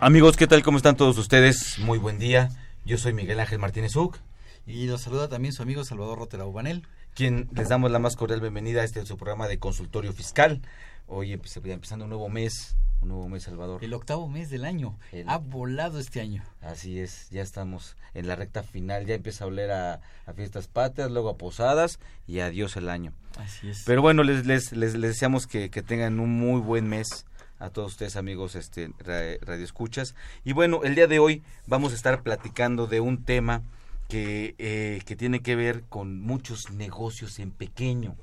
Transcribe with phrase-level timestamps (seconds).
[0.00, 0.62] Amigos, ¿qué tal?
[0.62, 1.78] ¿Cómo están todos ustedes?
[1.78, 2.50] Muy buen día.
[2.84, 4.18] Yo soy Miguel Ángel Martínez Uc,
[4.66, 6.86] Y los saluda también su amigo Salvador Rotera Ubanel.
[7.14, 10.60] quien les damos la más cordial bienvenida a este su programa de consultorio fiscal.
[11.08, 13.82] Hoy empe- empezando un nuevo mes, un nuevo mes, Salvador.
[13.82, 14.98] El octavo mes del año.
[15.12, 16.42] El- Ha volado este año.
[16.60, 20.66] Así es, ya estamos en la recta final, ya empieza a oler a, a fiestas
[20.68, 23.12] patrias, luego a posadas y adiós el año.
[23.38, 23.82] Así es.
[23.86, 27.24] Pero bueno, les, les, les, les deseamos que, que tengan un muy buen mes
[27.58, 31.96] a todos ustedes amigos este ra- radioescuchas y bueno el día de hoy vamos a
[31.96, 33.62] estar platicando de un tema
[34.08, 38.14] que, eh, que tiene que ver con muchos negocios en pequeño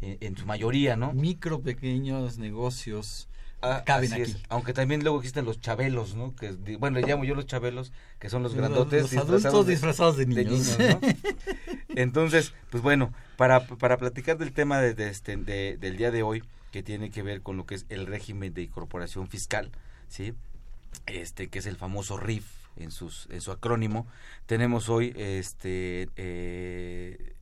[0.00, 3.28] en, en su mayoría no Micro, pequeños negocios
[3.62, 4.22] Ah, caben aquí.
[4.22, 4.36] es.
[4.50, 7.90] aunque también luego existen los chabelos no que bueno le llamo yo los chabelos
[8.20, 10.78] que son los grandotes Los disfrazados adultos de- disfrazados de de niños.
[10.78, 11.00] ¿no?
[11.96, 16.22] Entonces, pues bueno, para, para platicar del tema de, de este, de- del día de
[16.22, 16.42] hoy,
[16.76, 19.72] que tiene que ver con lo que es el régimen de incorporación fiscal,
[20.08, 20.34] ¿sí?
[21.06, 22.44] Este, que es el famoso RIF
[22.76, 24.06] en, sus, en su acrónimo.
[24.44, 27.34] Tenemos hoy, este, eh,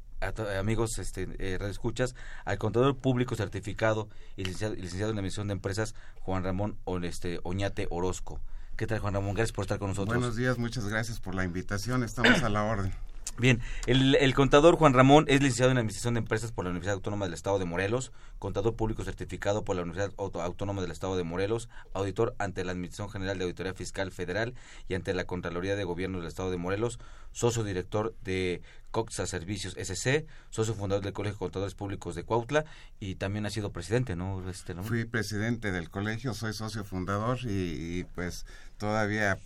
[0.56, 5.96] amigos, este, eh, escuchas al contador público certificado y licenciado, en la emisión de empresas,
[6.20, 8.40] Juan Ramón este, Oñate Orozco.
[8.76, 9.34] ¿Qué tal, Juan Ramón?
[9.34, 10.16] Gracias por estar con nosotros.
[10.16, 12.04] Buenos días, muchas gracias por la invitación.
[12.04, 12.92] Estamos a la orden.
[13.36, 17.24] Bien, el, contador Juan Ramón es licenciado en Administración de Empresas por la Universidad Autónoma
[17.24, 21.68] del Estado de Morelos, contador público certificado por la Universidad Autónoma del Estado de Morelos,
[21.94, 24.54] auditor ante la Administración General de Auditoría Fiscal Federal
[24.88, 27.00] y ante la Contraloría de Gobierno del Estado de Morelos,
[27.32, 28.62] socio director de
[28.92, 32.64] Coxa Servicios SC, socio fundador del Colegio de Contadores Públicos de Cuautla
[33.00, 34.48] y también ha sido presidente, ¿no?
[34.48, 34.84] Este, ¿no?
[34.84, 38.46] Fui presidente del colegio, soy socio fundador y, pues
[38.78, 39.36] todavía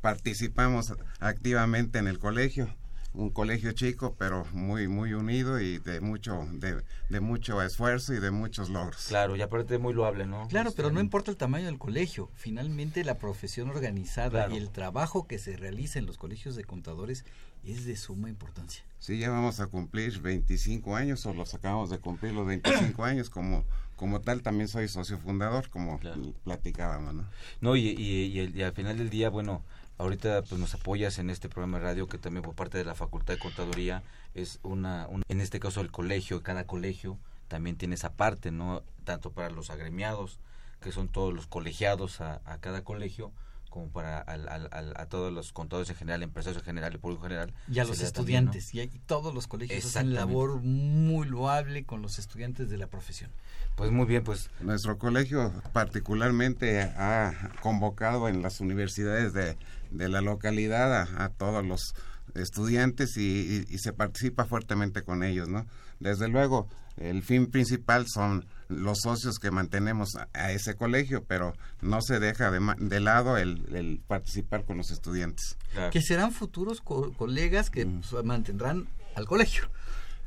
[0.00, 2.72] participamos activamente en el colegio.
[3.12, 8.20] Un colegio chico, pero muy muy unido y de mucho de, de mucho esfuerzo y
[8.20, 9.06] de muchos logros.
[9.08, 10.46] Claro, y aparte muy loable, ¿no?
[10.46, 12.30] Claro, Este, pero no importa el tamaño del colegio.
[12.36, 14.54] Finalmente la profesión organizada Claro.
[14.54, 17.24] y el trabajo que se realiza en los colegios de contadores
[17.64, 18.84] es de suma importancia.
[19.00, 23.28] Sí, ya vamos a cumplir 25 años o los acabamos de cumplir los 25 años
[23.28, 23.64] como
[23.96, 26.32] como tal también soy socio fundador como Claro.
[26.44, 27.26] platicábamos, ¿no?
[27.60, 29.62] No, y, y, y el- y al final del día, bueno,
[30.00, 32.94] ahorita pues nos apoyas en este programa de radio que también por parte de la
[32.94, 34.02] Facultad de Contaduría
[34.34, 37.18] es una, un- en este caso el colegio, cada colegio
[37.48, 38.82] también tiene esa parte, ¿no?
[39.04, 40.38] Tanto para los agremiados,
[40.80, 43.32] que son todos los colegiados a, a cada colegio,
[43.70, 46.98] como para al- al- al- a todos los contadores en general, empresarios en general, el
[46.98, 47.54] público en general.
[47.70, 48.74] Y a los estudiantes.
[48.74, 53.30] Y hay- todos los colegios hacen labor muy loable con los estudiantes de la profesión.
[53.76, 57.32] Pues muy bien, pues Nuestro colegio particularmente ha
[57.62, 59.56] convocado en las universidades de,
[59.90, 61.94] de la localidad a, a todos los
[62.34, 65.66] estudiantes y, y- y se participa fuertemente con ellos, ¿no?
[66.00, 71.54] Desde luego, el fin principal son los socios que mantenemos a, a ese colegio, pero
[71.82, 75.90] no se deja de, ma- de lado el, el participar con los estudiantes, claro.
[75.90, 78.00] Que serán futuros co- colegas que Mm.
[78.08, 79.64] pues, mantendrán al colegio.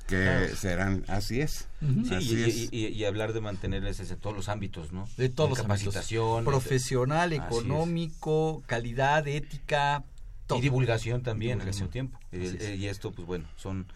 [0.08, 0.56] que Claro.
[0.58, 1.70] serán, así es.
[1.80, 2.56] Sí, Así y, es.
[2.56, 5.08] y- y- y hablar de mantenerles en todos los ámbitos, ¿no?
[5.16, 5.80] De todos los ámbitos.
[5.94, 7.48] capacitación, Profesional, Así es.
[7.48, 10.04] económico, calidad, ética,
[10.46, 10.60] todo.
[10.60, 11.84] Y divulgación también Divulgación.
[11.84, 12.20] al mismo tiempo.
[12.34, 13.88] El- eh, y esto, pues bueno, son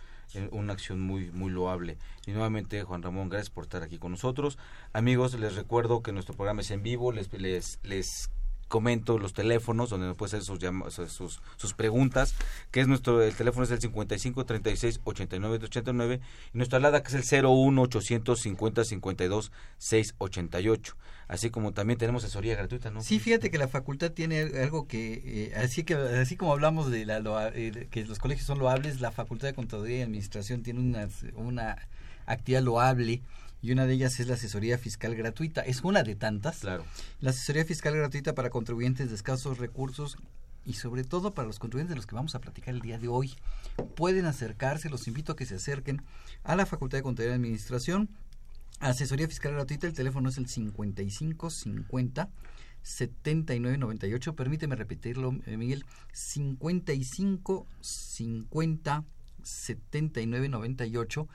[0.52, 1.98] una acción muy muy loable.
[2.26, 4.58] Y nuevamente, Juan Ramón, gracias por estar aquí con nosotros.
[4.94, 7.12] Amigos, les recuerdo que nuestro programa es en vivo.
[7.12, 8.30] Les, les, les
[8.68, 12.36] comento los teléfonos donde nos pueden hacer sus, llama- sus, sus, preguntas,
[12.72, 16.20] que es nuestro, el teléfono es el 55 36 89 89
[16.54, 20.96] y nuestra alada que es el 01 850 52 688.
[21.28, 23.02] Así como también tenemos asesoría gratuita, ¿no?
[23.02, 27.06] Sí, fíjate que la facultad tiene algo que, eh, así que así como hablamos de
[27.06, 30.80] la, loa- eh, que los colegios son loables, la Facultad de Contaduría y Administración tiene
[30.80, 31.78] una, una
[32.26, 33.22] actividad loable
[33.68, 35.60] y una de ellas es la asesoría fiscal gratuita.
[35.60, 36.60] Es una de tantas.
[36.60, 36.86] Claro.
[37.20, 40.18] La asesoría fiscal gratuita para contribuyentes de escasos recursos
[40.64, 43.10] y sobre todo para los contribuyentes de los que vamos a platicar el día de
[43.10, 43.36] hoy.
[43.98, 46.02] Pueden acercarse, los invito a que se acerquen
[46.46, 48.08] a la Facultad de Contaduría y Administración.
[48.80, 52.30] Asesoría fiscal gratuita, el teléfono es el 55 50
[52.84, 54.34] 79 98.
[54.34, 55.84] Permíteme repetirlo, eh, Miguel.
[56.14, 59.04] 55 50
[59.44, 61.28] 79 98.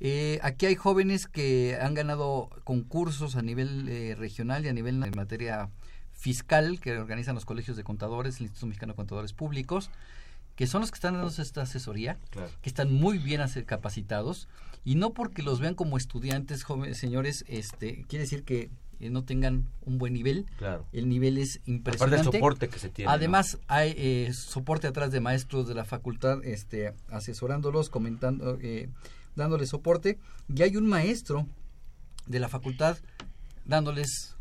[0.00, 5.02] Eh, aquí hay jóvenes que han ganado concursos a nivel eh, regional y a nivel
[5.02, 5.70] en materia
[6.12, 9.90] fiscal que organizan los colegios de contadores, el Instituto Mexicano de Contadores Públicos,
[10.54, 12.50] que son los que están dando esta asesoría, Claro.
[12.62, 14.48] que están muy bien capacitados
[14.84, 19.24] y no porque los vean como estudiantes jóvenes señores, este quiere decir que eh, no
[19.24, 20.46] tengan un buen nivel.
[20.56, 20.86] Claro.
[20.92, 22.16] El nivel es Aparte impresionante.
[22.16, 23.08] del soporte que se tiene.
[23.10, 23.14] ¿no?
[23.14, 28.88] Además, hay eh, soporte atrás de maestros de la facultad, este, asesorándolos, comentando, eh,
[29.36, 30.18] dándoles soporte.
[30.54, 31.46] Y hay un maestro
[32.26, 32.98] de la facultad
[33.64, 34.36] dándoles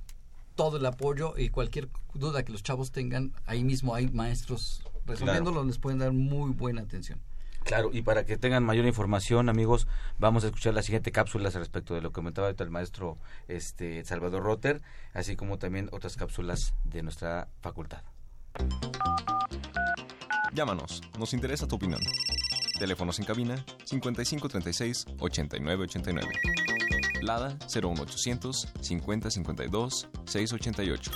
[0.56, 5.64] todo el apoyo y cualquier duda que los chavos tengan, ahí mismo hay maestros resolviéndolo,
[5.64, 7.20] les pueden dar muy buena atención.
[7.64, 9.88] Claro, y para que tengan mayor información, amigos,
[10.20, 14.06] vamos a escuchar la siguiente cápsula respecto de lo que comentaba ahorita el maestro este,
[14.06, 14.82] Salvador Rotter,
[15.14, 18.04] así como también otras cápsulas de nuestra facultad.
[20.54, 22.02] Llámanos, nos interesa tu opinión.
[22.78, 26.28] Teléfonos en cabina 5536 8989.
[27.22, 31.12] Lada 01800 5052 688.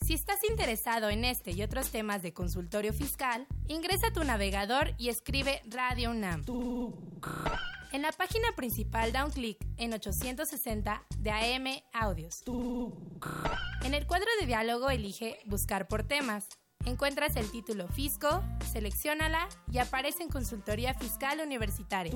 [0.00, 4.92] Si estás interesado en este y otros temas de consultorio fiscal, ingresa a tu navegador
[4.98, 6.44] y escribe Radio UNAM.
[7.92, 12.44] En la página principal da un clic en 860 de AM Audios.
[13.82, 16.46] En el cuadro de diálogo elige Buscar por temas.
[16.84, 22.12] Encuentras el título Fisco, selecciónala y aparece en Consultoría Fiscal Universitaria.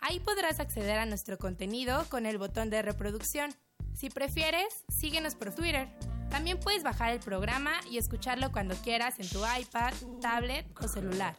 [0.00, 3.52] Ahí podrás acceder a nuestro contenido con el botón de reproducción.
[3.94, 5.88] Si prefieres, síguenos por Twitter.
[6.30, 11.36] También puedes bajar el programa y escucharlo cuando quieras en tu iPad, tablet o celular.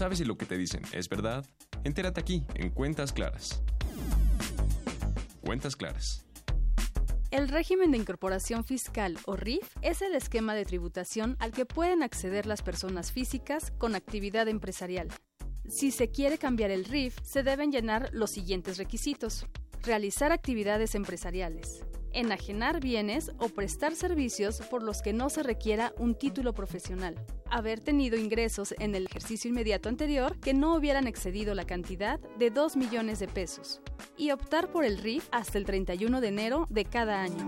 [0.00, 1.44] ¿Sabes si lo que te dicen es verdad?
[1.84, 3.62] Entérate aquí, en Cuentas Claras.
[5.42, 6.24] Cuentas Claras.
[7.30, 12.02] El régimen de incorporación fiscal o RIF es el esquema de tributación al que pueden
[12.02, 15.08] acceder las personas físicas con actividad empresarial.
[15.68, 19.44] Si se quiere cambiar el RIF, se deben llenar los siguientes requisitos.
[19.82, 21.84] Realizar actividades empresariales.
[22.12, 27.14] Enajenar bienes o prestar servicios por los que no se requiera un título profesional.
[27.48, 32.50] Haber tenido ingresos en el ejercicio inmediato anterior que no hubieran excedido la cantidad de
[32.50, 33.80] 2 millones de pesos.
[34.16, 37.46] Y optar por el RIF hasta el 31 de enero de cada año.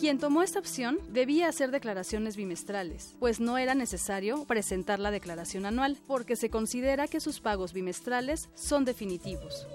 [0.00, 5.66] Quien tomó esta opción debía hacer declaraciones bimestrales, pues no era necesario presentar la declaración
[5.66, 9.66] anual, porque se considera que sus pagos bimestrales son definitivos.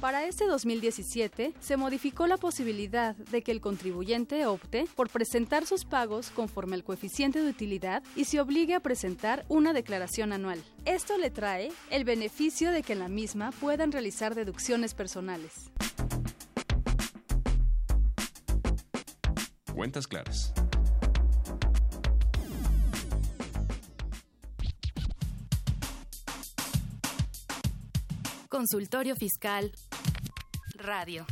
[0.00, 5.84] Para este 2017 se modificó la posibilidad de que el contribuyente opte por presentar sus
[5.84, 10.64] pagos conforme al coeficiente de utilidad y se obligue a presentar una declaración anual.
[10.86, 15.70] Esto le trae el beneficio de que en la misma puedan realizar deducciones personales.
[19.74, 20.54] Cuentas Claras.
[28.48, 29.72] Consultorio Fiscal
[30.82, 31.26] Radio.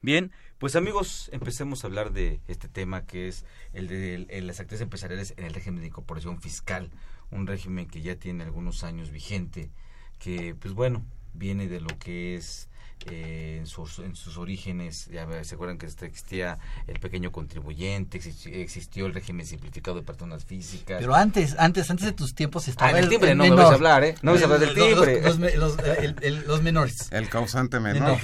[0.00, 4.82] Bien, pues amigos, empecemos a hablar de este tema que es el de las actividades
[4.82, 6.90] empresariales en el régimen de incorporación fiscal,
[7.30, 9.70] un régimen que ya tiene algunos años vigente,
[10.18, 11.04] que pues bueno,
[11.34, 12.68] viene de lo que es
[13.10, 18.20] eh, en, sus, en sus orígenes, ya se acuerdan que este- existía el pequeño contribuyente,
[18.20, 20.98] existi- existió el régimen simplificado de personas físicas.
[21.00, 23.70] Pero antes, antes, antes de tus tiempos estaba Ah, en el timbre no me vais
[23.70, 24.14] a hablar, ¿eh?
[24.22, 25.22] No me vais a hablar del Los- los- timbre.
[25.22, 27.08] Los, me- los, eh, el- el- los menores.
[27.12, 28.18] El causante No, menor.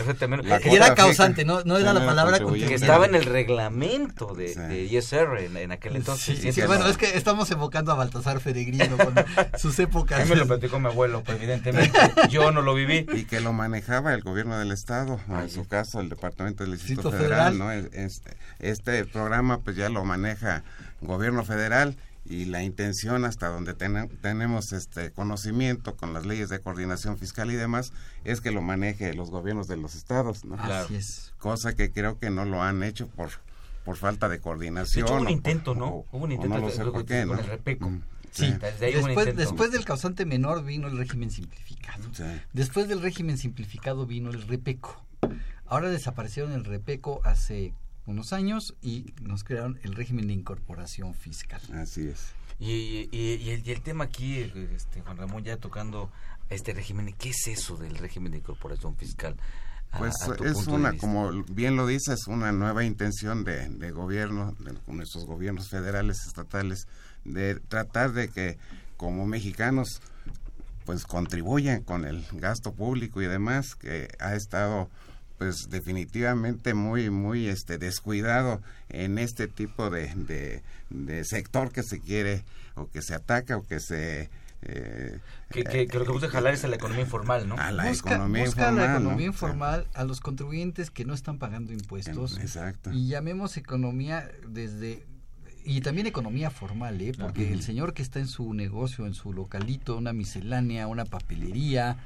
[0.45, 2.75] La Y era causante, no, no era la palabra que contribuyente.
[2.85, 4.61] estaba en el reglamento de, Sí.
[4.61, 6.39] de ISR en, en aquel entonces.
[6.41, 6.91] Sí, Sí, bueno, no.
[6.91, 9.15] es que estamos evocando a Baltasar Peregrino con
[9.59, 10.25] sus A épocas.
[10.25, 11.93] mí me lo platicó mi abuelo, pero evidentemente
[12.31, 13.07] yo no lo viví.
[13.15, 16.73] y que lo manejaba el gobierno del estado, Ah, en su caso el Departamento del
[16.75, 17.59] Distrito Federal, Federal.
[17.59, 17.73] ¿no?
[17.73, 18.23] Es- es-
[18.59, 20.63] Este, programa pues ya lo maneja
[21.01, 26.61] gobierno federal y la intención hasta donde tene- tenemos este conocimiento con las leyes de
[26.61, 27.93] coordinación fiscal y demás
[28.25, 30.57] es que lo maneje los gobiernos de los estados, ¿no?
[30.57, 31.33] Así es.
[31.39, 33.31] Cosa que creo que no lo han hecho por
[33.85, 35.07] por falta de De coordinación.
[35.07, 35.87] hecho, hubo o un intento, ¿no?
[35.87, 37.43] o- Hubo un o intento no lo de- sé con- por qué, con ¿no?
[37.43, 37.89] el repeco.
[37.89, 38.03] Mm,
[38.39, 42.05] Sí, Desde después, del causante menor vino el régimen simplificado.
[42.13, 42.25] Sí.
[42.53, 45.05] Después del régimen simplificado vino el repeco.
[45.67, 47.75] Ahora desaparecieron el repeco hace
[48.07, 51.61] unos años y nos crearon el régimen de incorporación fiscal.
[51.75, 52.29] Así es.
[52.59, 54.39] Y, y- y el, y el tema aquí,
[54.75, 56.11] este, Juan Ramón, ya tocando
[56.49, 59.37] este régimen, ¿qué es eso del régimen de incorporación fiscal?
[59.91, 63.91] A- Pues a es una, como bien lo dice, es una nueva intención de, de
[63.91, 66.87] gobierno, de nuestros gobiernos federales, estatales,
[67.25, 68.59] de tratar de que
[68.97, 70.01] como mexicanos
[70.85, 74.89] pues contribuyan con el gasto público y demás, que ha estado
[75.37, 82.01] pues definitivamente muy muy este descuidado en este tipo de, de, de sector que se
[82.01, 82.45] quiere
[82.75, 84.31] o que se ataca o que se
[84.63, 85.21] eh,
[85.51, 87.57] que, que, que, lo que busca jalar es a la economía informal, ¿no?
[87.57, 88.77] A la busca, economía busca informal.
[88.77, 89.33] la economía ¿no?
[89.33, 92.39] informal, a los contribuyentes que no están pagando impuestos.
[92.39, 92.91] Exacto.
[92.91, 95.07] Y llamemos economía desde
[95.69, 97.13] y también economía formal, ¿eh?
[97.19, 101.99] porque el señor que está en su negocio, en su localito, una miscelánea, una papelería,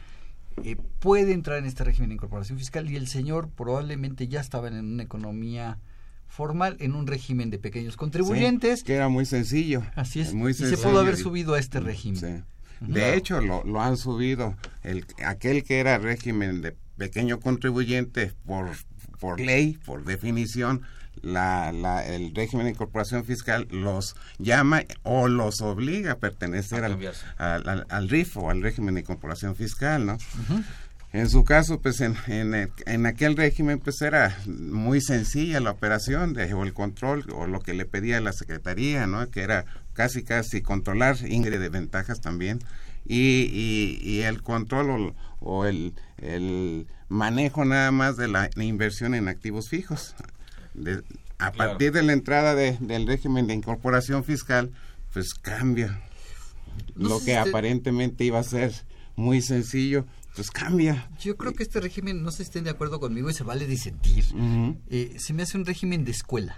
[0.64, 4.66] eh, puede entrar en este régimen de incorporación fiscal y el señor probablemente ya estaba
[4.66, 5.78] en una economía
[6.26, 8.80] formal, en un régimen de pequeños contribuyentes.
[8.80, 9.84] Sí, que era muy sencillo.
[9.94, 10.34] Así es.
[10.34, 10.90] Muy y se sencillo.
[10.90, 12.44] pudo haber subido a este régimen.
[12.80, 12.90] Sí.
[12.92, 14.56] De hecho, lo, lo han subido.
[14.82, 18.70] El, aquel que era régimen de pequeño contribuyente por,
[19.20, 20.82] por ley, por definición,
[21.20, 26.86] la, la, el régimen de incorporación fiscal los llama o los obliga a pertenecer A
[27.38, 30.18] al, al, al- RIF o al régimen de incorporación fiscal, ¿no?
[31.12, 35.70] En su caso, pues en, en, el- en aquel régimen pues era muy sencilla la
[35.70, 39.28] operación de, o el control o lo que le pedía la Secretaría, ¿no?
[39.30, 42.60] Que era casi casi controlar ingre de ventajas también
[43.04, 49.14] y, y, y el control o, o el, el manejo nada más de la inversión
[49.14, 50.14] en activos fijos.
[50.74, 51.02] De-
[51.38, 51.70] a Claro.
[51.70, 54.70] partir de la entrada de- del régimen de incorporación fiscal,
[55.12, 56.00] pues cambia.
[56.94, 58.72] No lo que si aparentemente iba a ser
[59.16, 61.10] muy sencillo, pues cambia.
[61.20, 63.66] Yo creo que este régimen, no sé si estén de acuerdo conmigo y se vale
[63.66, 64.24] disentir,
[64.88, 66.56] eh, se me hace un régimen de escuela.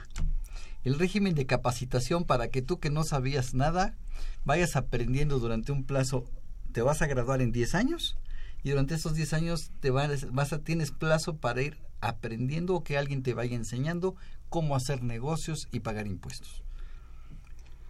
[0.85, 3.97] El régimen de capacitación para que tú que no sabías nada,
[4.45, 6.25] vayas aprendiendo durante un plazo,
[6.73, 8.17] te vas a graduar en 10 años
[8.63, 12.85] y durante esos 10 años te vas, vas a, tienes plazo para ir aprendiendo o
[12.85, 14.15] que alguien te vaya enseñando
[14.49, 16.63] cómo hacer negocios y pagar impuestos.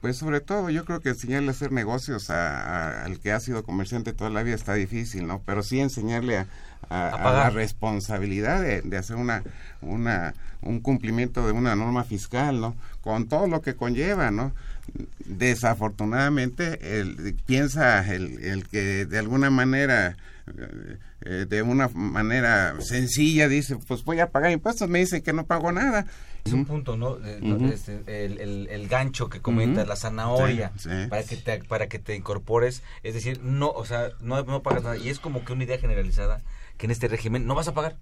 [0.01, 3.41] Pues sobre todo yo creo que enseñarle a hacer negocios a- a- al que ha
[3.41, 5.41] sido comerciante toda la vida está difícil, ¿no?
[5.47, 6.47] Pero sí enseñarle a,
[6.91, 9.43] a- la responsabilidad de, de hacer una,
[9.81, 12.77] una, un cumplimiento de una norma fiscal, ¿no?
[13.01, 14.53] Con todo lo que conlleva, ¿no?
[15.25, 23.49] Desafortunadamente el, piensa el, el que de alguna manera eh, eh, de una manera sencilla
[23.49, 26.07] dice pues voy a pagar impuestos me dicen que no pago nada
[26.45, 27.13] Es un punto, ¿no?
[27.13, 27.67] Ujú.
[27.73, 29.89] este, el, el- el gancho que comentas, Ujú.
[29.89, 31.09] la zanahoria, Sí, sí.
[31.09, 34.83] para que te para que te incorpores, es decir, no, o sea, no, no pagas
[34.83, 36.43] nada y es como que una idea generalizada
[36.77, 37.97] que en este régimen no vas a pagar.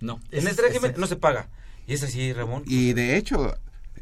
[0.00, 0.20] No.
[0.30, 1.48] En este régimen no se paga.
[1.86, 2.62] Y es así, Ramón.
[2.66, 3.54] Y de hecho,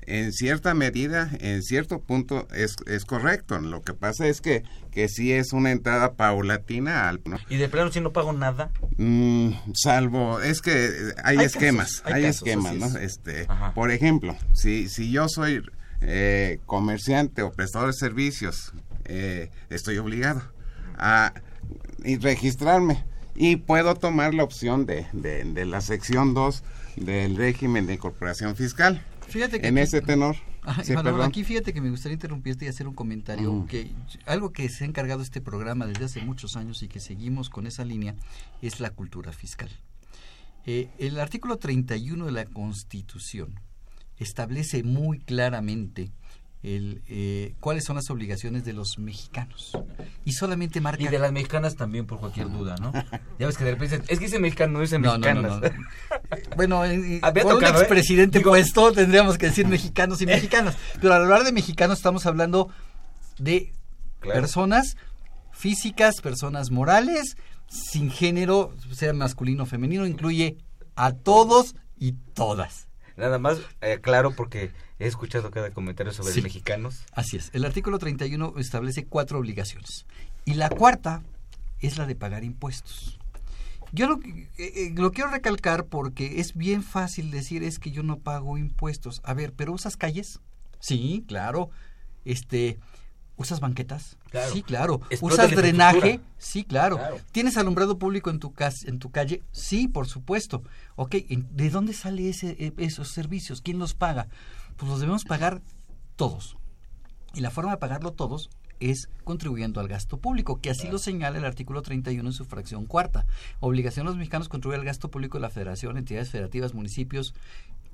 [0.07, 3.59] en cierta medida, en cierto punto, es, es correcto.
[3.61, 7.21] Lo que pasa es que, que sí es una entrada paulatina al...
[7.25, 7.39] ¿no?
[7.49, 8.71] Y de plano si no pago nada.
[8.99, 12.87] Mm, salvo, es que eh, hay, Hay esquemas, casos, hay hay, casos, esquemas, ¿no?
[12.87, 12.95] es.
[12.97, 13.75] Este, Ajá.
[13.75, 15.63] por ejemplo, si, si yo soy
[16.01, 18.73] eh, comerciante o prestador de servicios,
[19.05, 20.43] eh, estoy obligado
[20.97, 21.33] a
[22.21, 23.05] registrarme
[23.35, 26.63] y puedo tomar la opción de, de, de la sección 2
[26.97, 29.03] del régimen de incorporación fiscal.
[29.29, 30.37] Fíjate que en aquí- ese tenor.
[30.85, 33.67] Sí, aquí fíjate que me gustaría interrumpirte y hacer un comentario Mm.
[33.67, 33.91] que
[34.27, 37.67] algo que se ha encargado este programa desde hace muchos años y que seguimos con
[37.67, 38.15] esa línea
[38.61, 39.71] es la cultura fiscal.
[40.67, 43.59] Eh, el artículo 31 de la Constitución
[44.19, 46.13] establece muy claramente
[46.63, 49.73] el, eh, cuáles son las obligaciones de los mexicanos
[50.25, 52.93] y solamente marca Y de las mexicanas también por cualquier duda, ¿no?
[53.39, 55.73] Ya ves que de repente es que dice mexicano, no dice No, no, no, mexicanas.
[55.73, 56.47] no.
[56.57, 57.83] Bueno, eh, un tocado, ¿eh?
[57.83, 60.77] expresidente Digo- puesto tendríamos que decir mexicanos y mexicanas.
[61.01, 62.69] Pero al hablar de mexicanos estamos hablando
[63.39, 63.73] de
[64.21, 64.41] Claro.
[64.41, 64.97] personas
[65.51, 70.59] físicas, personas morales, sin género, sea masculino o femenino, incluye
[70.95, 72.87] a todos y todas.
[73.23, 76.43] Nada más, eh, claro, porque he escuchado cada comentario sobre Sí.
[76.43, 77.05] mexicanos.
[77.13, 77.51] Así es.
[77.53, 80.07] El artículo 31 establece cuatro obligaciones.
[80.45, 81.23] Y la cuarta
[81.79, 83.21] es la de pagar impuestos.
[83.93, 88.03] Yo lo, eh, eh, lo quiero recalcar porque es bien fácil decir es que yo
[88.03, 89.21] no pago impuestos.
[89.23, 90.41] A ver, ¿pero usas calles?
[90.81, 91.71] Sí, claro.
[92.25, 92.77] Este,
[93.37, 94.17] ¿usas banquetas?
[94.31, 94.53] Claro.
[94.53, 95.01] Sí, claro.
[95.21, 96.21] ¿Usas drenaje?
[96.39, 96.97] Sí, claro.
[96.97, 97.17] Claro.
[97.33, 99.43] ¿Tienes alumbrado público en tu cas en tu calle?
[99.53, 100.63] Sí, por supuesto.
[100.97, 103.61] Ok, ¿en- ¿de dónde sale ese, eh, esos servicios?
[103.63, 104.29] ¿Quién los paga?
[104.77, 105.63] Pues los debemos pagar
[106.17, 106.57] todos.
[107.35, 111.39] Y la forma de pagarlo todos es contribuyendo al gasto público, que así lo señala
[111.39, 113.27] el artículo 31 en su fracción cuarta.
[113.61, 117.33] Obligación de los mexicanos contribuir al gasto público de la federación, entidades federativas, municipios,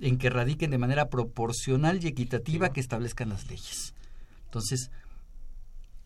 [0.00, 3.92] en que radiquen de manera proporcional y equitativa que establezcan las leyes.
[4.46, 4.90] Entonces,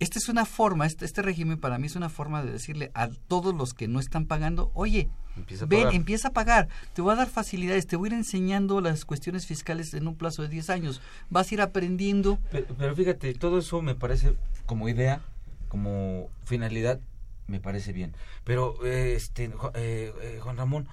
[0.03, 3.09] esta es una forma, este, este régimen para mí es una forma de decirle a
[3.09, 5.95] todos los que no están pagando, oye, Empieza a ven, pagar.
[5.95, 9.47] empieza a pagar, te voy a dar facilidades, te voy a ir enseñando las cuestiones
[9.47, 12.39] fiscales en un plazo de 10 años, vas a ir aprendiendo.
[12.51, 14.35] Pero, pero fíjate, todo eso me parece
[14.67, 15.23] como idea,
[15.69, 17.01] como finalidad,
[17.47, 18.15] me parece bien.
[18.45, 19.45] Pero, eh, este,
[19.75, 20.87] eh, eh, Juan Ramón,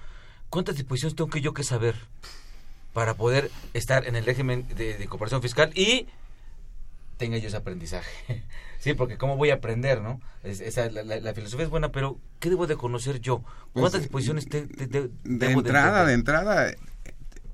[0.48, 1.96] ¿cuántas disposiciones tengo que yo que saber
[2.92, 6.06] para poder estar en el régimen de, de cooperación fiscal y
[7.20, 8.10] tenga yo ese aprendizaje?
[8.80, 10.20] sí, porque cómo voy a aprender, ¿no?
[10.42, 13.42] Es- esa, la, la- la filosofía es buena, pero ¿qué debo de conocer yo?
[13.72, 16.72] Pues, ¿Cuántas disposiciones te, te- te- de debo entrada, de entrada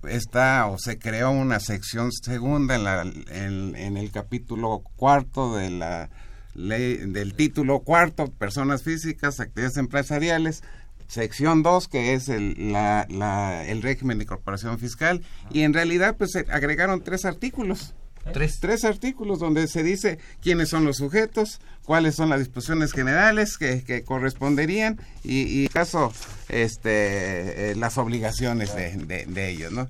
[0.09, 5.71] está o se creó una sección segunda en, la, en, en el capítulo cuarto de
[5.71, 6.11] la
[6.55, 10.63] ley del título cuarto personas físicas actividades empresariales
[11.09, 16.17] sección 2 que es el, la, la- el régimen de incorporación fiscal y en realidad
[16.17, 17.95] pues se agregaron tres artículos
[18.33, 18.59] Tres.
[18.61, 23.83] tres artículos donde se dice quiénes son los sujetos, cuáles son las disposiciones generales que,
[23.83, 26.13] que corresponderían y, y caso
[26.49, 29.89] este eh, las obligaciones de, de- de ellos, ¿no?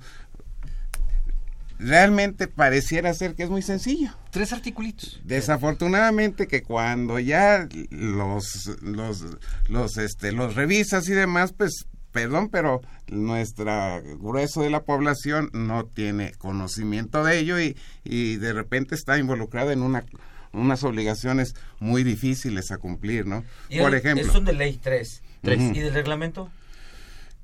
[1.79, 4.09] Realmente pareciera ser que es muy sencillo.
[4.31, 5.21] Tres articulitos.
[5.23, 9.23] Desafortunadamente que cuando ya los los
[9.69, 11.85] los este los revisas y demás, pues
[12.21, 12.81] perdón, pero
[13.11, 19.19] nuestra grueso de la población no tiene conocimiento de ello y, y de repente está
[19.19, 20.03] involucrada en una
[20.51, 23.43] unas obligaciones muy difíciles a cumplir, ¿no?
[23.69, 25.21] Y Por el- ejemplo, Son de ley 3.
[25.43, 25.59] Tres.
[25.75, 26.49] ¿Y del reglamento?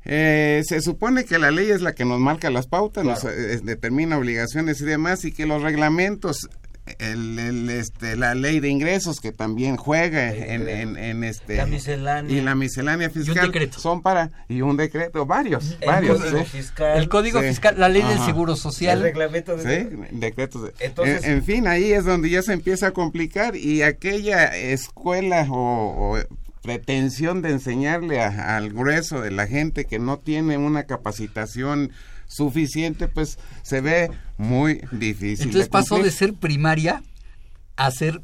[0.06, 3.60] eh, se supone que la ley es la que nos marca las pautas, nos eh,
[3.64, 6.50] determina obligaciones y demás, y que los reglamentos,
[7.00, 11.66] el, el, este, la ley de ingresos que también juega en, en, en este La
[11.66, 12.38] miscelánea.
[12.38, 13.80] y la miscelánea fiscal decreto.
[13.80, 16.46] son para y un decreto, varios, El varios, Código ¿sí?
[16.46, 16.98] Fiscal.
[16.98, 17.48] El Código Sí.
[17.48, 18.26] Fiscal, la ley del Ajá.
[18.26, 19.02] Seguro El Social.
[19.02, 19.64] reglamento de...
[19.84, 20.64] Sí, decretos.
[20.64, 24.56] de- Entonces- en, en fin, ahí es donde ya se empieza a complicar y aquella
[24.56, 26.20] escuela o, o
[26.62, 31.92] pretensión de enseñarle a- al grueso de la gente que no tiene una capacitación
[32.36, 35.48] suficiente, pues se ve muy difícil.
[35.48, 37.04] Entonces de pasó de ser primaria
[37.76, 38.22] a ser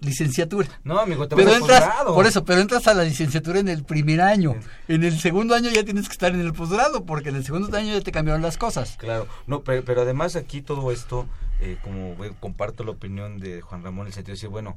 [0.00, 0.68] licenciatura.
[0.82, 2.14] No, amigo, te Pero vas a entras, posgrado.
[2.14, 4.56] por eso, pero entras a la licenciatura en el primer año.
[4.88, 7.76] En el segundo año ya tienes que estar en el posgrado, porque en el segundo
[7.76, 8.96] año ya te cambiaron las cosas.
[8.98, 11.28] Claro, no, pero, pero además aquí todo esto,
[11.60, 14.76] eh, como ve- comparto la opinión de Juan Ramón, en el sentido de decir, bueno,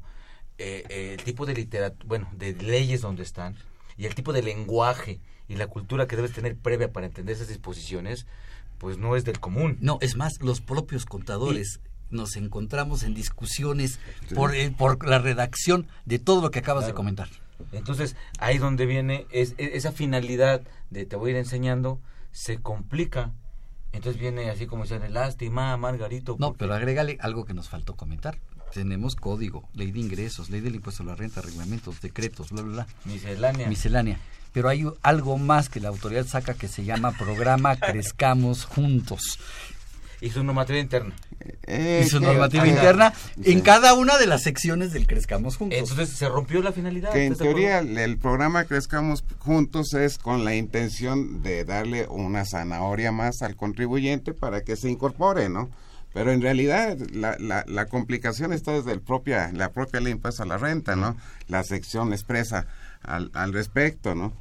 [0.60, 3.56] eh, eh, el tipo de literatura, bueno, de leyes donde están,
[3.98, 7.48] y el tipo de lenguaje y la cultura que debes tener previa para entender esas
[7.48, 8.28] disposiciones,
[8.78, 9.78] pues no es del común.
[9.82, 11.80] No, es más, los propios contadores
[12.12, 14.00] nos encontramos en discusiones
[14.36, 17.30] por, eh, por la redacción de todo lo que acabas de comentar.
[17.72, 22.00] Entonces, ahí donde viene es, es- esa finalidad de te voy a ir enseñando,
[22.32, 23.32] se complica.
[23.94, 26.36] Entonces viene así como dicen, lástima, Margarito.
[26.38, 28.38] No, porque- pero agrégale algo que nos faltó comentar.
[28.74, 32.74] Tenemos código, ley de ingresos, ley del impuesto a la renta, reglamentos, decretos, bla, bla,
[32.74, 32.88] bla.
[33.06, 33.70] Miscelánea.
[33.70, 34.20] Miscelánea.
[34.56, 39.38] Pero hay algo más que la autoridad saca que se llama programa Crezcamos Juntos.
[40.22, 41.14] y su normativa interna.
[41.68, 42.72] Eh, y su que- normativa ajá.
[42.72, 43.14] interna
[43.44, 43.52] Sí.
[43.52, 45.78] en cada una de las secciones del Crezcamos Juntos.
[45.78, 47.12] Entonces se rompió la finalidad.
[47.12, 52.46] que en teoría el, el programa Crezcamos Juntos es con la intención de darle una
[52.46, 55.70] zanahoria más al contribuyente para que se incorpore, ¿no?
[56.14, 60.44] Pero en realidad la, la, la complicación está desde el propia, la propia ley impuesto
[60.44, 61.18] a la renta, ¿no?
[61.50, 62.68] La sección expresa
[63.04, 64.32] al, al respecto, ¿no?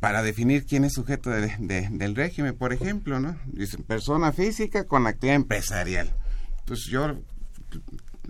[0.00, 3.36] Para definir quién es sujeto de- de- del régimen, por ejemplo, ¿no?
[3.46, 6.10] Dicen persona física con actividad empresarial.
[6.64, 7.16] Pues yo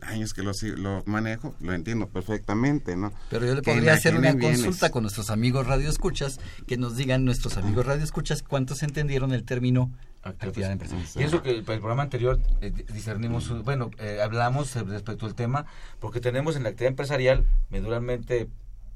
[0.03, 0.53] años que lo,
[1.07, 3.13] manejo, lo entiendo perfectamente, ¿no?
[3.29, 4.91] Pero yo le podría hacer una consulta bienes.
[4.91, 10.73] con nuestros amigos radioescuchas, que nos digan nuestros amigos radioescuchas cuántos entendieron el término actividad
[10.73, 11.07] empresarial.
[11.15, 15.35] Pienso que para el programa anterior eh, discernimos, un- bueno, eh, hablamos eh, respecto al
[15.35, 15.67] tema,
[15.99, 18.49] porque tenemos en la actividad empresarial, meduralmente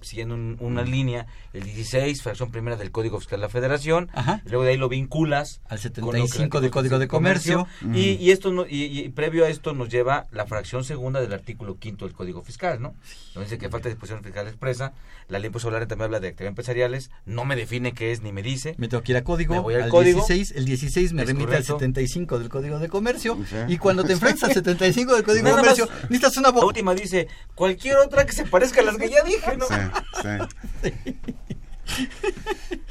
[0.05, 4.43] siguiendo un- una línea, el 16, fracción primera del Código Fiscal de la Federación, Ajá.
[4.45, 7.09] y luego de ahí lo vinculas Al con lo que 75 el del Código de
[7.09, 7.67] Comercio.
[7.93, 11.33] y, y esto no- y, y previo a esto nos lleva la fracción segunda del
[11.33, 12.95] artículo quinto del Código Fiscal, ¿no?
[13.35, 14.93] Donde dice que falta disposición fiscal expresa,
[15.29, 18.43] la ley impuesto también habla de actividades empresariales, no me define qué es ni me
[18.43, 18.75] dice.
[18.79, 20.19] Me tengo que ir a código, Me voy al al código.
[20.27, 21.75] 16, el 16 me Es remite correcto.
[21.75, 23.57] al 75 del Código de Comercio, Sí.
[23.69, 26.65] y cuando te enfrentas al 75 del Código de Nada más- Comercio, necesitas una La
[26.65, 29.67] última dice, cualquier otra que se parezca a las que ya dije, ¿no?
[29.67, 29.75] Sí,
[30.23, 31.17] sí.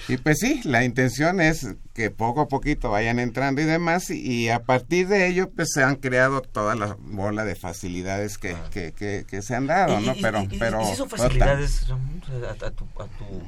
[0.08, 4.20] Y pues sí, la intención es que poco a poquito vayan entrando y demás, y,
[4.22, 8.56] y a partir de ello, pues se han creado toda la bola de facilidades que,
[8.72, 10.14] que, que, que se han dado, ¿no?
[10.14, 12.22] Y- Pero, y- y- pero y si son facilidades, Ramón,
[12.62, 13.44] a, a tu, a tu-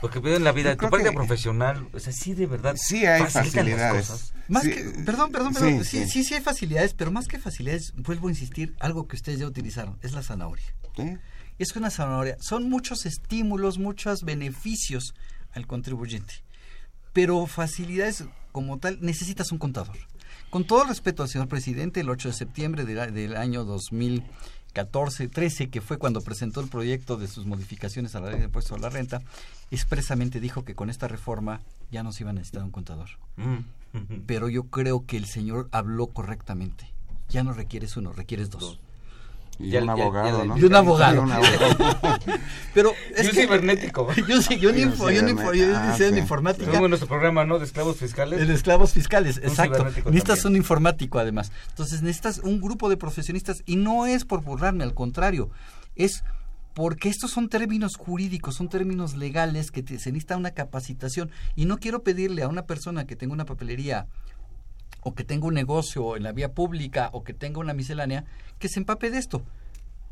[0.00, 2.74] Porque veo en la vida, tu que- profesional, o sea, sí de verdad.
[2.76, 4.06] Sí hay facilidades.
[4.08, 4.34] cosas.
[4.48, 6.24] Más Sí, que, perdón, perdón, perdón, sí, sí, sí, sí.
[6.24, 9.98] sí, hay facilidades, pero más que facilidades, vuelvo a insistir, algo que ustedes ya utilizaron,
[10.02, 10.66] es la zanahoria.
[10.96, 11.16] Sí.
[11.58, 15.14] Es que una zanahoria, son muchos estímulos, muchos beneficios
[15.52, 16.34] al contribuyente,
[17.12, 19.96] pero facilidades como tal, necesitas un contador.
[20.50, 23.64] Con todo respeto al señor presidente, el 8 de septiembre del, a- del año
[24.72, 28.44] 14, 13, que fue cuando presentó el proyecto de sus modificaciones a la ley de
[28.46, 29.22] impuesto a la renta,
[29.70, 31.60] expresamente dijo que con esta reforma
[31.92, 33.10] ya no se iba a necesitar un contador.
[33.36, 33.58] Mm.
[34.26, 36.92] Pero yo creo que el señor habló correctamente.
[37.28, 38.80] Ya no requieres uno, requieres dos.
[39.58, 40.58] Y un abogado, ya- ¿no?
[40.58, 41.14] Y un abogado.
[41.14, 42.18] Y un abogado.
[42.74, 44.08] Pero Y es un que cibernético.
[44.28, 46.04] yo sí, yo, ni Y un info, yo, ni info- yo Ah, sí.
[46.16, 46.66] informática.
[46.66, 47.58] Tenemos nuestro programa, ¿no?
[47.58, 48.40] De esclavos fiscales.
[48.40, 49.84] En esclavos fiscales, Un exacto.
[49.84, 50.46] Necesitas también.
[50.52, 51.52] un informático además.
[51.70, 55.50] Entonces necesitas un grupo de profesionistas y no es por burlarme, al contrario,
[55.94, 56.24] es
[56.74, 61.66] porque estos son términos jurídicos, son términos legales que te- se necesita una capacitación y
[61.66, 64.08] no quiero pedirle a una persona que tenga una papelería
[65.04, 68.24] o que tenga un negocio en la vía pública o que tenga una miscelánea
[68.58, 69.42] que se empape de esto.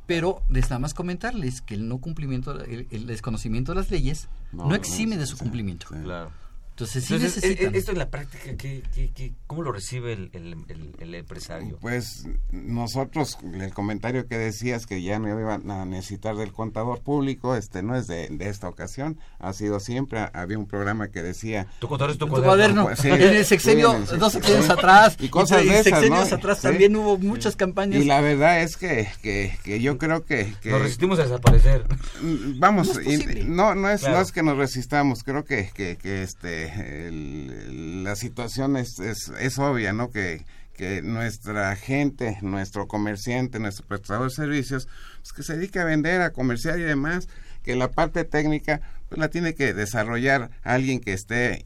[0.07, 4.29] Pero les nada más comentarles que el no cumplimiento, el, el desconocimiento de las leyes
[4.53, 5.87] no, exime de su cumplimiento.
[5.89, 5.97] sí.
[6.03, 6.31] Claro.
[6.73, 7.67] Entonces sí Entonces, necesitan.
[7.67, 10.95] eh, eh, esto en la práctica, ¿qué, qué, qué- cómo lo recibe el, el, el-
[10.99, 11.79] el empresario?
[11.81, 17.55] Pues nosotros, el comentario que decías que ya no iban a necesitar del contador público,
[17.57, 21.67] este no es de, de esta ocasión, ha sido siempre, había un programa que decía...
[21.79, 22.85] Tu contador es tu Tu cuaderno.
[22.85, 22.85] cuaderno.
[22.85, 25.85] Pues, sí, en el sexenio, sí, en dos sexenios atrás, Y cosas y de esas,
[26.01, 26.37] sexenios ¿no?
[26.37, 26.63] atrás Sí.
[26.69, 28.01] también hubo muchas campañas.
[28.03, 30.55] Y la verdad es que, que, que yo creo que...
[30.63, 31.85] que Nos resistimos a desaparecer.
[32.23, 34.17] Mm, Vamos, No es y- no, no es, Claro.
[34.17, 39.31] no es que nos resistamos, creo que, que, que este, el- la situación es, es,
[39.41, 40.11] es obvia, ¿no?
[40.11, 40.45] Que,
[40.75, 44.89] que nuestra gente, nuestro comerciante, nuestro prestador de servicios,
[45.21, 47.29] pues que se dedique a vender, a comerciar y demás,
[47.63, 51.63] que la parte técnica pues la tiene que desarrollar alguien que esté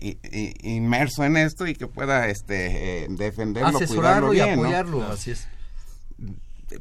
[0.63, 5.47] inmerso en esto y que pueda este eh, defenderlo, asesorarlo cuidarlo y apoyarlo, así es.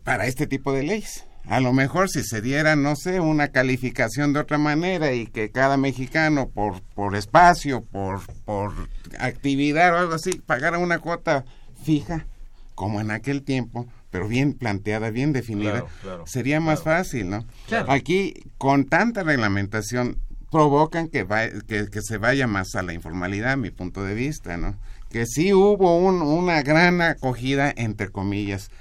[0.04, 1.24] para este tipo de leyes.
[1.48, 5.52] A lo mejor si se diera, no sé, una calificación de otra manera y que
[5.52, 8.74] cada mexicano por, por espacio, por, por
[9.20, 11.46] actividad o algo así, pagara una cuota
[11.84, 12.26] fija,
[12.74, 16.98] como en aquel tiempo, pero bien planteada, bien definida, Claro, claro, sería más claro.
[17.04, 17.46] fácil, ¿no?
[17.68, 17.92] Claro.
[17.92, 20.18] Aquí, con tanta reglamentación,
[20.52, 24.16] provocan que, va- que, que se vaya más a la informalidad, a mi punto de
[24.16, 24.76] vista, ¿no?
[25.12, 28.72] Que sí hubo un- una gran acogida, entre comillas,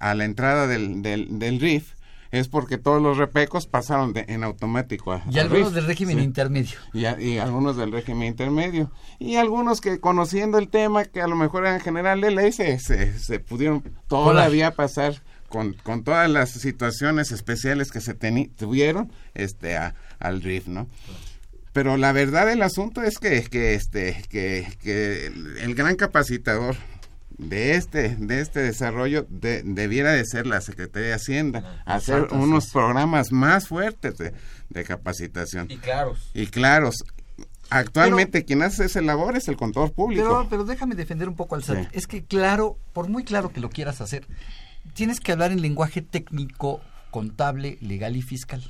[0.00, 1.94] a la entrada del, del, del RIF,
[2.30, 5.74] es porque todos los repecos pasaron de- en automático a, Y al algunos RIF.
[5.74, 6.22] del régimen Sí.
[6.24, 6.78] intermedio.
[6.92, 8.90] Y, a- y algunos del régimen intermedio.
[9.18, 12.78] Y algunos que conociendo el tema, que a lo mejor eran general de ley, se,
[12.78, 19.12] se, se pudieron todavía pasar con, con todas las situaciones especiales que se teni- tuvieron
[19.34, 20.88] este, a- al RIF, ¿no?
[21.72, 25.26] Pero la verdad del asunto es que, que, este, que, que
[25.62, 26.76] el gran capacitador
[27.40, 32.34] de este, de este desarrollo de- debiera de ser la Secretaría de Hacienda, hacer Exacto,
[32.36, 34.32] así unos programas más fuertes de,
[34.68, 36.30] de capacitación Y claros.
[36.34, 36.96] y claros.
[37.70, 40.22] Actualmente quien hace esa labor es el contador público.
[40.24, 41.78] Pero, pero déjame defender un poco al SAT.
[41.82, 41.88] Sí.
[41.92, 44.26] Es que claro, por muy claro que lo quieras hacer,
[44.94, 48.62] tienes que hablar en lenguaje técnico, contable, legal y fiscal.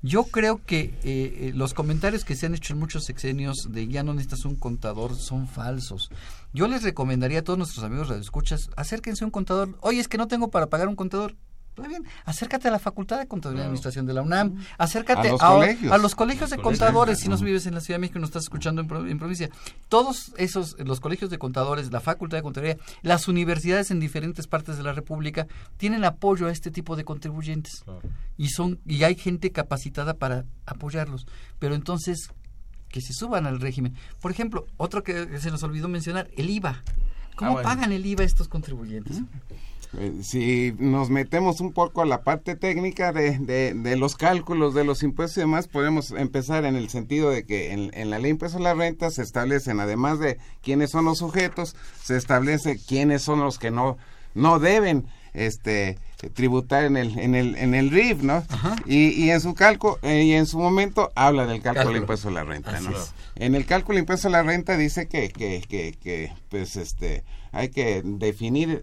[0.00, 3.88] Yo creo que eh, eh, los comentarios que se han hecho en muchos sexenios de
[3.88, 6.10] ya no necesitas un contador son falsos.
[6.52, 9.76] Yo les recomendaría a todos nuestros amigos radioescuchas, acérquense a un contador.
[9.80, 11.34] Oye, es que no tengo para pagar un contador.
[11.78, 15.32] Está bien, acércate a la Facultad de Contaduría y Administración de la UNAM, acércate A
[15.32, 15.92] los a, colegios.
[15.92, 18.18] a los colegios de Los colegios, contadores, si no vives en la Ciudad de México
[18.18, 19.48] y nos estás escuchando en, pro- en provincia.
[19.88, 24.76] Todos esos, los colegios de contadores, la Facultad de Contaduría, las universidades en diferentes partes
[24.76, 27.84] de la República tienen apoyo a este tipo de contribuyentes
[28.36, 31.26] y son y hay gente capacitada para apoyarlos.
[31.58, 32.30] Pero entonces
[32.88, 33.94] que se suban al régimen.
[34.20, 36.82] Por ejemplo, otro que se nos olvidó mencionar, el IVA.
[37.36, 37.68] ¿Cómo Ah, bueno.
[37.68, 39.18] pagan el IVA estos contribuyentes?
[39.18, 39.22] Eh,
[40.22, 44.84] si nos metemos un poco a la parte técnica de, de, de los cálculos de
[44.84, 48.24] los impuestos y demás, podemos empezar en el sentido de que en, en la ley
[48.24, 52.78] de impuestos a la renta se establecen, además de quiénes son los sujetos, se establece
[52.78, 53.96] quiénes son los que no,
[54.34, 55.98] no deben este
[56.34, 58.44] tributar en el en el en el RIF, ¿no?
[58.86, 61.94] Y, y en su cálculo eh, y en su momento habla del cálculo Cálculo.
[61.94, 62.80] de impuesto a la renta.
[63.36, 67.22] En el cálculo de impuesto a la renta dice que que, que, que pues este
[67.52, 68.82] hay que definir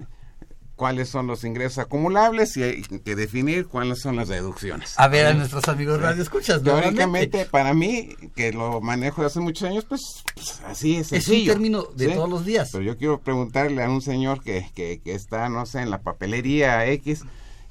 [0.75, 4.93] cuáles son los ingresos acumulables y hay que definir cuáles son las deducciones.
[4.97, 9.39] A ver a nuestros amigos radio escuchas, Teóricamente, para mí, que lo manejo de hace
[9.39, 10.01] muchos años, pues,
[10.33, 12.69] pues, así es Es un término de todos los días.
[12.71, 16.01] Pero yo quiero preguntarle a un señor que, que, que está, no sé, en la
[16.01, 17.23] papelería X,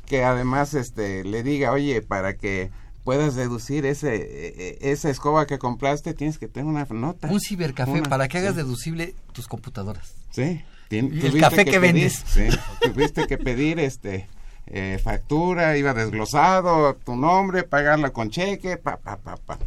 [0.06, 2.70] que además este le diga, oye, para que
[3.04, 7.28] puedas deducir ese eh, eh, esa escoba que compraste, tienes que tener una nota.
[7.28, 8.56] Un cibercafé Una, para que hagas sí.
[8.56, 10.14] deducible tus computadoras.
[10.30, 10.62] Sí.
[10.88, 12.22] Tien- el tuviste café que pedir, vendes.
[12.26, 12.48] sí,
[12.82, 14.28] tuviste que pedir este
[14.66, 19.58] eh, factura, iba desglosado, tu nombre, pagarla con cheque, pa, pa, pa, pa.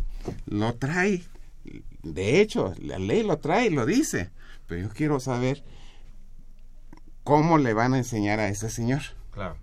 [0.46, 1.24] Lo trae.
[2.04, 4.30] De hecho, la ley lo trae y lo dice.
[4.68, 5.64] Pero yo quiero saber
[7.24, 9.02] cómo le van a enseñar a ese señor.
[9.32, 9.58] Claro.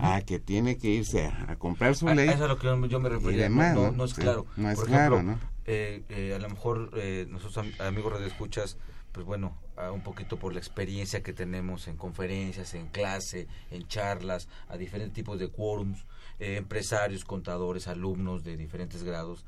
[0.00, 2.28] a que tiene que irse a, a comprar su A- ley.
[2.28, 3.42] a eso es a lo que yo, yo me refería.
[3.44, 4.46] demás, no, no, no es Sí, claro.
[4.56, 5.40] No es Por claro, ejemplo, ¿no?
[5.66, 8.76] eh, eh, a lo mejor eh, nosotros am- amigos radioescuchas,
[9.12, 13.86] pues bueno, a un poquito por la experiencia que tenemos en conferencias, en clase, en
[13.88, 16.04] charlas, a diferentes tipos de quórums,
[16.40, 19.44] eh, empresarios, contadores, alumnos de diferentes grados,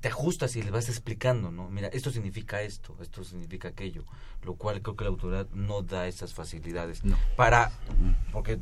[0.00, 1.68] te ajustas y le vas explicando, ¿no?
[1.70, 4.02] Mira, esto significa esto, esto significa aquello,
[4.42, 7.16] lo cual creo que la autoridad no da esas facilidades No.
[7.36, 7.70] para,
[8.32, 8.56] porque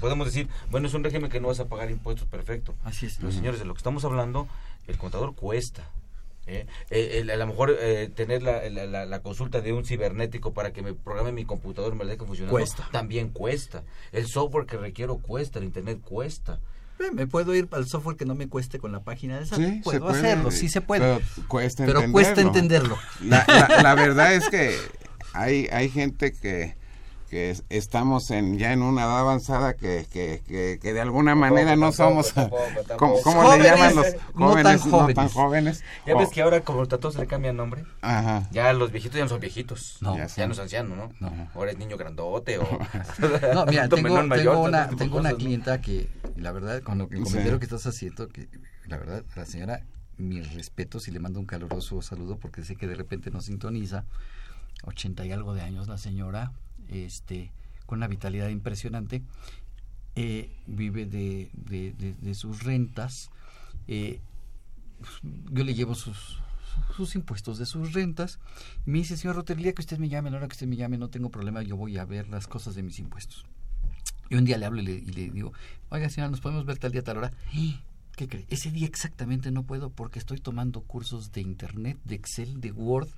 [0.00, 3.16] podemos decir, bueno, es un régimen que no vas a pagar impuestos, perfecto, Así es.
[3.16, 4.48] pero señores, de lo que estamos hablando,
[4.86, 5.88] el contador cuesta.
[6.50, 6.66] ¿Eh?
[6.90, 10.52] Eh, el- a lo mejor eh, tener la, la- la- la consulta de un cibernético
[10.52, 12.88] para que me programe mi computador y me la deje funcionando Cuesta.
[12.92, 13.82] también cuesta.
[14.12, 16.58] El software que requiero cuesta, el internet cuesta.
[16.98, 19.56] Eh, Me puedo ir al software que no me cueste con la página de esa.
[19.56, 21.00] Sí, se puedo puede, hacerlo, sí se puede.
[21.00, 22.12] Pero cuesta Pero entenderlo.
[22.12, 22.98] cuesta entenderlo.
[23.24, 24.76] La, la- la verdad es que
[25.32, 26.74] hay, hay gente que,
[27.30, 31.34] que es- estamos en ya en una edad avanzada que, que, que, que de alguna
[31.36, 32.34] manera no tampoco, somos...
[32.34, 32.62] tampoco.
[32.98, 34.86] ¿Cómo, cómo Jóvenes, le llaman los no jóvenes?
[34.86, 35.84] No tan jóvenes.
[36.06, 38.48] Ya ves que ahora como a todos se le cambia nombre, Ajá.
[38.50, 40.16] ya los viejitos ya no son viejitos, No.
[40.16, 40.64] ya, Ya no son.
[40.66, 41.12] es anciano, ¿no?
[41.20, 41.48] No.
[41.54, 42.64] Ahora es niño grandote o...
[43.54, 47.16] No, mira, tengo, mayor, tengo una, tengo una clienta que, la verdad, con lo que
[47.16, 47.30] el Sí.
[47.30, 48.48] comentario que estás haciendo, que
[48.86, 49.84] la verdad, la señora,
[50.16, 54.04] mis respetos y le mando un caluroso saludo porque sé que de repente nos sintoniza.
[54.84, 56.52] 80 y algo de años la señora,
[56.90, 57.50] este,
[57.86, 59.22] con una vitalidad impresionante,
[60.16, 63.30] eh, vive de, de, de- de sus rentas.
[63.88, 64.20] eh,
[65.50, 66.38] yo le llevo sus,
[66.96, 68.38] sus impuestos de sus rentas.
[68.86, 70.98] Y me dice, señor Rotería, que usted me llame, la hora que usted me llame,
[70.98, 73.46] no tengo problema, yo voy a ver las cosas de mis impuestos.
[74.28, 75.52] Y un día le hablo y le, y le digo,
[75.88, 77.32] oiga señora, ¿nos podemos ver tal día, tal hora?
[77.54, 77.80] "Ah,
[78.16, 78.44] ¿Qué cree?
[78.50, 83.08] Ese día exactamente no puedo porque estoy tomando cursos de Internet, de Excel, de Word,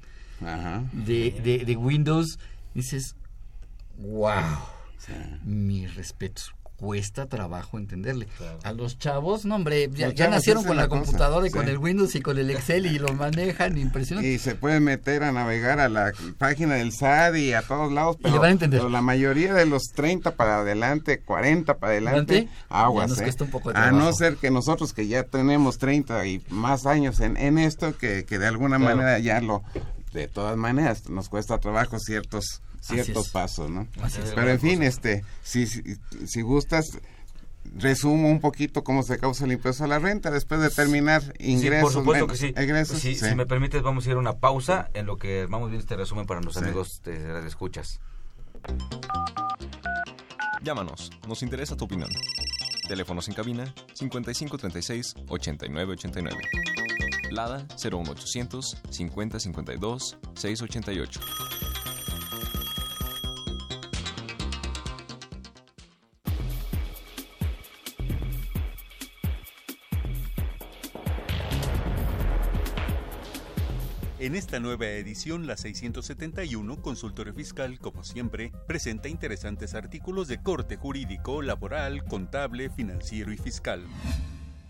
[0.40, 0.84] Ajá.
[0.92, 2.38] de, de, de Windows.
[2.74, 3.16] Dices,
[3.98, 4.42] wow,
[5.44, 6.54] mis respetos.
[6.76, 8.26] Cuesta trabajo entenderle.
[8.38, 8.58] Claro.
[8.64, 12.16] A los chavos, no hombre, ya, nacieron con la, cosa, computadora y con el Windows
[12.16, 14.28] y con el Excel y lo manejan impresionante.
[14.32, 18.16] Y se puede meter a navegar a la página del SAT y a todos lados,
[18.18, 18.80] Y pero, le van a entender.
[18.80, 23.10] pero la mayoría de los 30 para adelante, 40 para adelante, aguas.
[23.10, 23.22] nos ¿eh?
[23.22, 26.84] cuesta un poco de a no ser que nosotros que ya tenemos 30 y más
[26.86, 28.96] años en, en esto, que, que de alguna Claro.
[28.96, 29.62] manera ya lo,
[30.12, 33.32] de todas maneras, nos cuesta trabajo ciertos ciertos es.
[33.32, 33.86] pasos, ¿no?
[34.02, 34.32] Así es.
[34.34, 35.82] Pero en fin, este, si, si,
[36.26, 36.98] si gustas,
[37.76, 41.90] resumo un poquito cómo se causa el impuesto a la renta después de terminar ingresos.
[41.90, 42.52] sí, por supuesto que sí.
[42.56, 43.28] Egresos, Si, sí.
[43.28, 45.96] si me permites, vamos a ir a una pausa en lo que armamos bien este
[45.96, 46.60] resumen para los Sí.
[46.60, 48.00] amigos de Radio Escuchas.
[50.62, 52.10] Llámanos, nos interesa tu opinión.
[52.88, 56.36] Teléfonos en cabina 5536 8989.
[57.30, 61.20] Lada 01800 5052 688.
[74.22, 80.76] En esta nueva edición, la 671, Consultorio Fiscal, como siempre, presenta interesantes artículos de corte
[80.76, 83.84] jurídico, laboral, contable, financiero y fiscal.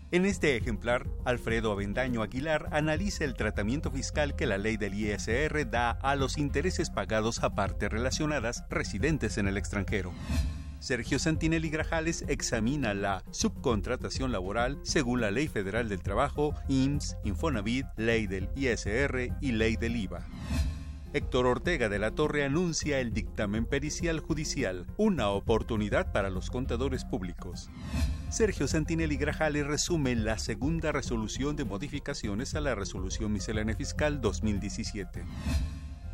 [0.09, 5.69] En este ejemplar, Alfredo Avendaño Aguilar analiza el tratamiento fiscal que la ley del ISR
[5.69, 10.13] da a los intereses pagados a partes relacionadas residentes en el extranjero.
[10.83, 17.85] Sergio Santinelli Grajales examina la subcontratación laboral según la Ley Federal del Trabajo, IMSS, Infonavit,
[17.95, 20.27] Ley del ISR y Ley del IVA.
[21.13, 27.05] Héctor Ortega de la Torre anuncia el dictamen pericial judicial, una oportunidad para los contadores
[27.05, 27.69] públicos.
[28.29, 35.23] Sergio Santinelli Grajales resume la segunda resolución de modificaciones a la Resolución Miscelánea Fiscal 2017.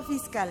[0.00, 0.48] Fiscal.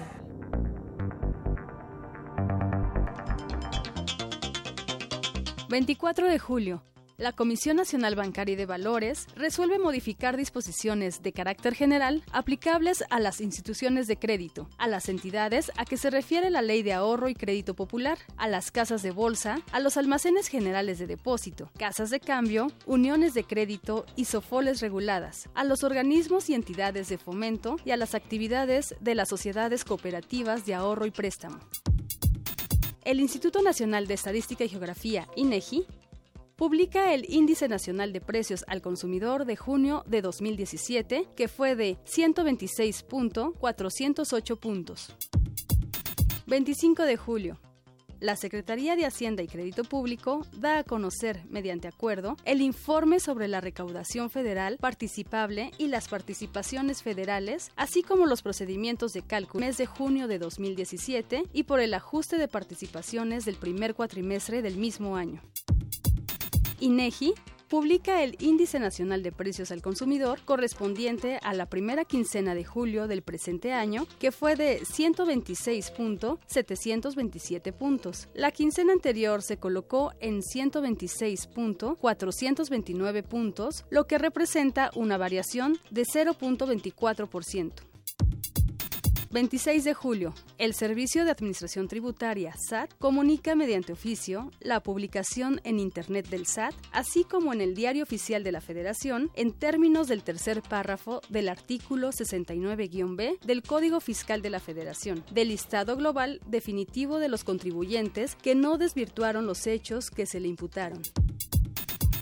[5.69, 6.90] ...24 de julio...
[7.21, 13.19] La Comisión Nacional Bancaria y de Valores resuelve modificar disposiciones de carácter general aplicables a
[13.19, 17.29] las instituciones de crédito, a las entidades a que se refiere la Ley de Ahorro
[17.29, 22.10] y Crédito Popular, a las casas de bolsa, a los almacenes generales de depósito, casas
[22.10, 27.75] de cambio, uniones de crédito y sofoles reguladas, a los organismos y entidades de fomento
[27.86, 31.60] y a las actividades de las sociedades cooperativas de ahorro y préstamo.
[33.03, 35.86] El Instituto Nacional de Estadística y Geografía, INEGI,
[36.62, 41.97] publica el Índice Nacional de Precios al Consumidor de junio de 2017, que fue de
[42.06, 45.12] 126.408 puntos.
[46.45, 47.60] 25 de julio.
[48.19, 53.47] La Secretaría de Hacienda y Crédito Público da a conocer, mediante acuerdo, el informe sobre
[53.47, 59.78] la recaudación federal participable y las participaciones federales, así como los procedimientos de cálculo mes
[59.78, 65.15] de junio de 2017 y por el ajuste de participaciones del primer cuatrimestre del mismo
[65.15, 65.41] año.
[66.82, 67.34] INEGI
[67.72, 73.08] publica el Índice Nacional de Precios al Consumidor correspondiente a la primera quincena de julio
[73.08, 78.28] del presente año, que fue de 126.727 puntos.
[78.34, 87.90] La quincena anterior se colocó en 126.429 puntos, lo que representa una variación de 0.24%.
[89.32, 90.34] 26 de julio.
[90.58, 96.76] El Servicio de Administración Tributaria, SAT, comunica mediante oficio la publicación en Internet del SAT,
[96.91, 101.48] así como en el Diario Oficial de la Federación, en términos del tercer párrafo del
[101.48, 108.36] artículo 69-B del Código Fiscal de la Federación, del listado global definitivo de los contribuyentes
[108.36, 111.02] que no desvirtuaron los hechos que se le imputaron.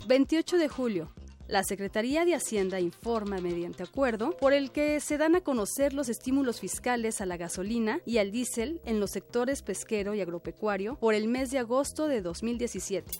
[0.06, 1.12] 28 de julio.
[1.50, 6.08] La Secretaría de Hacienda informa mediante acuerdo por el que se dan a conocer los
[6.08, 11.12] estímulos fiscales a la gasolina y al diésel en los sectores pesquero y agropecuario por
[11.12, 13.18] el mes de agosto de 2017.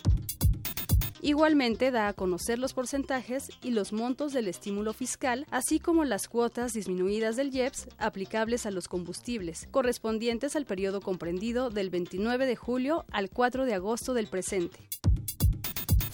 [1.22, 6.28] Igualmente da a conocer los porcentajes y los montos del estímulo fiscal, así como las
[6.28, 12.54] cuotas disminuidas del IEPS aplicables a los combustibles, correspondientes al periodo comprendido del 29 de
[12.54, 14.78] julio al 4 de agosto del presente.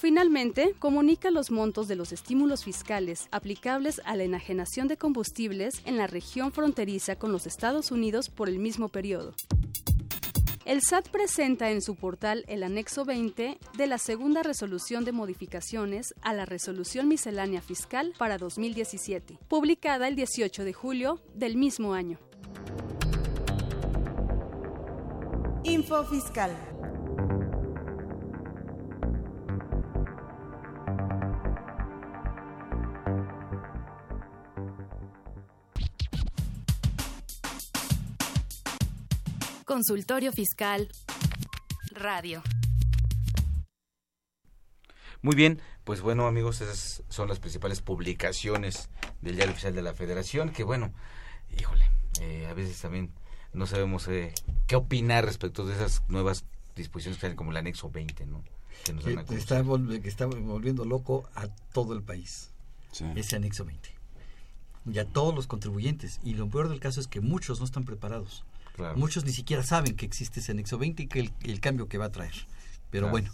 [0.07, 5.97] Finalmente, comunica los montos de los estímulos fiscales aplicables a la enajenación de combustibles en
[5.97, 9.35] la región fronteriza con los Estados Unidos por el mismo periodo.
[10.65, 16.15] El SAT presenta en su portal el anexo 20 de la segunda resolución de modificaciones
[16.23, 22.21] a la resolución miscelánea fiscal para 2017, publicada el 18 de julio del mismo año.
[25.65, 26.57] Info Fiscal.
[39.77, 40.89] Consultorio Fiscal
[41.91, 42.43] Radio.
[45.21, 48.89] Muy bien, pues bueno amigos, esas son las principales publicaciones
[49.21, 50.95] del Diario Oficial de la Federación, que bueno,
[51.59, 51.91] híjole,
[52.23, 53.13] eh, a veces también
[53.53, 54.33] no sabemos eh,
[54.67, 58.43] qué opinar respecto de esas nuevas disposiciones que como el anexo 20, ¿no?
[58.87, 62.51] Que, nos dan a que, está, volv que está volviendo loco a todo el país,
[62.93, 63.05] Sí.
[63.15, 63.91] ese anexo 20.
[64.91, 66.19] Y a todos los contribuyentes.
[66.25, 68.47] Y lo peor del caso es que muchos no están preparados.
[68.77, 68.97] Claro.
[68.97, 71.99] Muchos ni siquiera saben que existe ese anexo 20 y que el, el cambio que
[71.99, 72.35] va a traer.
[72.91, 73.11] Pero Claro.
[73.13, 73.33] bueno,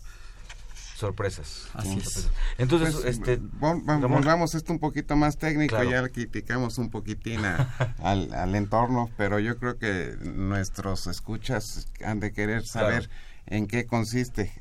[0.97, 1.67] Sorpresas.
[1.75, 2.05] Así es.
[2.05, 2.31] Sorpresas.
[2.59, 3.41] Entonces, Pues, este...
[3.41, 4.11] vol- vol- Ramón.
[4.13, 5.91] volvamos esto un poquito más técnico, Claro.
[5.91, 7.57] ya criticamos un poquitín a-
[8.03, 13.11] al, al entorno, pero yo creo que nuestros escuchas han de querer saber
[13.47, 14.53] en qué consiste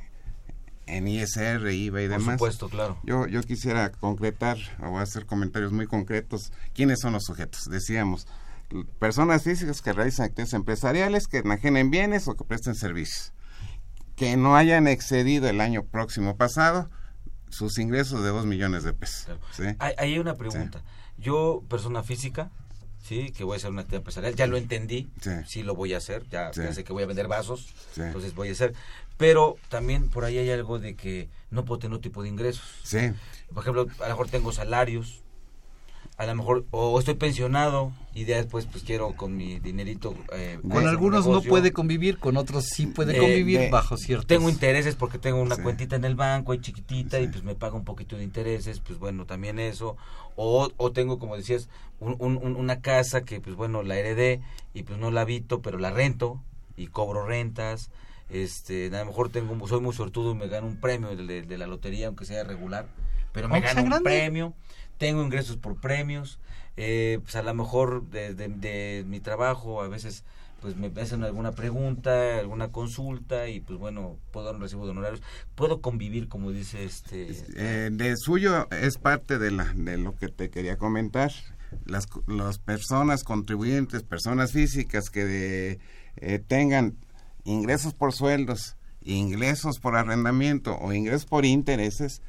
[0.87, 2.33] en ISR, IVA y Por demás.
[2.35, 2.97] supuesto, claro.
[3.03, 7.65] Yo, yo quisiera concretar, o hacer comentarios muy concretos, quiénes son los sujetos.
[7.69, 8.25] Decíamos,
[8.99, 13.33] personas físicas que realizan actividades empresariales, que enajenen bienes o que presten servicios.
[14.15, 16.89] Que no hayan excedido el año próximo pasado
[17.49, 19.37] sus ingresos de 2 millones de pesos.
[19.51, 19.63] ¿sí?
[19.79, 20.83] Hay, hay una pregunta.
[21.17, 22.49] Yo, persona física,
[23.01, 25.09] sí, que voy a hacer una actividad empresarial, ya lo entendí,
[25.45, 28.51] sí, lo voy a hacer, ya pensé que voy a vender vasos, entonces voy a
[28.53, 28.73] hacer.
[29.17, 32.79] Pero también por ahí hay algo de que no puedo tener otro tipo de ingresos.
[32.83, 33.11] Sí.
[33.53, 35.23] Por ejemplo, a lo mejor tengo salarios,
[36.17, 40.13] a lo mejor, o estoy pensionado y después pues quiero con mi dinerito...
[40.33, 44.27] eh, con algunos no puede convivir, con otros sí puede Eh, convivir de- bajo ciertos...
[44.27, 45.61] Tengo intereses porque tengo una Sí.
[45.63, 48.99] cuentita en el banco, ahí chiquitita, y pues me paga un poquito de intereses, pues
[48.99, 49.97] bueno, también eso.
[50.35, 51.69] O, o tengo, como decías,
[51.99, 54.41] un- un- un- una casa que pues bueno, la heredé
[54.75, 56.39] y pues no la habito, pero la rento
[56.77, 57.89] y cobro rentas.
[58.29, 61.41] Este, a lo mejor tengo, soy muy sortudo y me gano un premio de, de-
[61.41, 62.85] de la lotería, aunque sea regular,
[63.33, 64.03] pero me gano un grande.
[64.09, 64.53] premio,
[65.01, 66.37] tengo ingresos por premios,
[66.77, 70.23] eh, pues a lo mejor de, de- mi trabajo a veces
[70.61, 75.23] pues me hacen alguna pregunta, alguna consulta y pues bueno, puedo dar recibo de honorarios,
[75.55, 80.27] puedo convivir como dice este Eh, de suyo es parte de, la, de lo que
[80.29, 81.31] te quería comentar.
[81.85, 85.79] Las, las personas contribuyentes, personas físicas que de,
[86.17, 86.95] eh, tengan
[87.43, 92.21] ingresos por sueldos, ingresos por arrendamiento o ingresos por intereses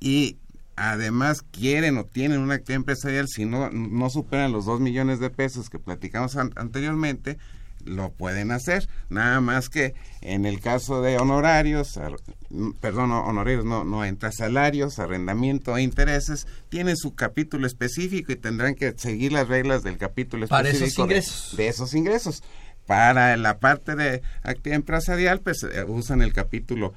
[0.00, 0.36] y
[0.76, 5.30] además quieren o tienen una actividad empresarial, si no, no superan los 2 millones de
[5.30, 7.38] pesos que platicamos an- anteriormente,
[7.84, 8.88] lo pueden hacer.
[9.10, 12.16] Nada más que en el caso de honorarios, ar-
[12.50, 18.32] mm, perdón, no, honorarios no, no entra salarios, arrendamiento e intereses, tienen su capítulo específico
[18.32, 21.56] y tendrán que seguir las reglas del capítulo Para esos específico de- ingresos.
[21.56, 22.42] de esos ingresos.
[22.86, 26.92] Para la parte de actividad empresarial, pues eh, usan el capítulo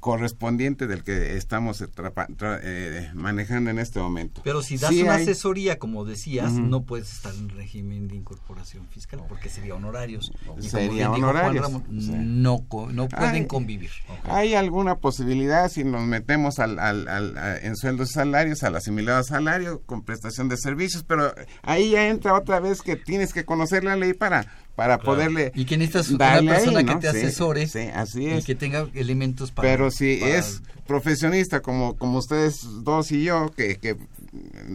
[0.00, 4.40] correspondiente del que estamos eh, trapa- tra- eh, manejando en este momento.
[4.44, 8.16] Pero si das Sí una hay- asesoría, como decías, no puedes estar en régimen de
[8.16, 10.32] incorporación fiscal porque sería honorarios.
[10.60, 12.10] Y Sería honorarios, Ramón, sí.
[12.12, 13.90] no, no pueden Ay, convivir.
[14.24, 18.76] ¿Hay alguna posibilidad si nos metemos al, al- al- a- en sueldos y salarios, al
[18.76, 21.04] asimilado a salario, con prestación de servicios?
[21.04, 24.46] Pero ahí ya entra otra vez que tienes que conocer la ley para,
[24.76, 28.28] para poderle Y que necesitas una persona ahí, que te Sí, asesore sí, así y
[28.28, 28.44] es.
[28.44, 29.68] que tenga elementos para...
[29.68, 33.96] Pero si para- es profesionista como, como ustedes dos y yo, que, que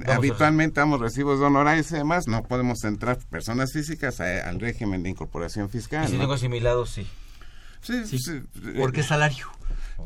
[0.08, 5.04] habitualmente damos recibos de honorarios y demás, no podemos entrar personas físicas a- al régimen
[5.04, 6.06] de incorporación fiscal.
[6.06, 6.22] y si ¿no?
[6.22, 7.08] tengo asimilado, sí.
[7.82, 8.42] Sí, Sí, sí,
[8.78, 9.48] porque es salario.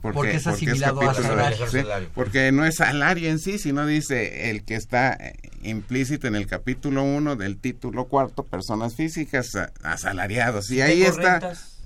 [0.01, 1.67] Porque es asimilado a capítulo de- salario.
[2.05, 5.33] sí, porque no es salario en sí, sino dice el que está eh,
[5.63, 10.69] implícito en el capítulo 1 del título cuarto, personas físicas a- asalariados.
[10.71, 11.39] Y Si ahí tengo está.
[11.39, 11.77] rentas,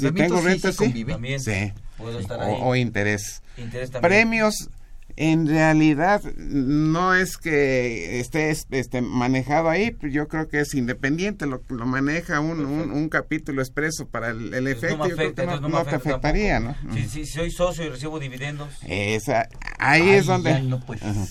[0.00, 1.04] Si tengo rentas, sí sí.
[1.04, 1.40] También.
[1.40, 1.72] Sí.
[1.98, 2.56] Puedo estar O, ahí.
[2.60, 3.42] o interés.
[3.56, 4.10] Interés también.
[4.10, 4.68] Premios,
[5.16, 11.46] en realidad, no es que esté es- este, manejado ahí, yo creo que es independiente,
[11.46, 15.28] lo, lo maneja un, un, un capítulo expreso para el, efecto, no me yo creo
[15.28, 16.76] afecta, que no, entonces no me no te afecta afectaría, ¿no?
[16.94, 18.68] Si, si soy socio y recibo dividendos.
[18.86, 19.48] Esa,
[19.78, 21.02] ahí Ay, es donde ya no puedes.
[21.02, 21.24] Ajá.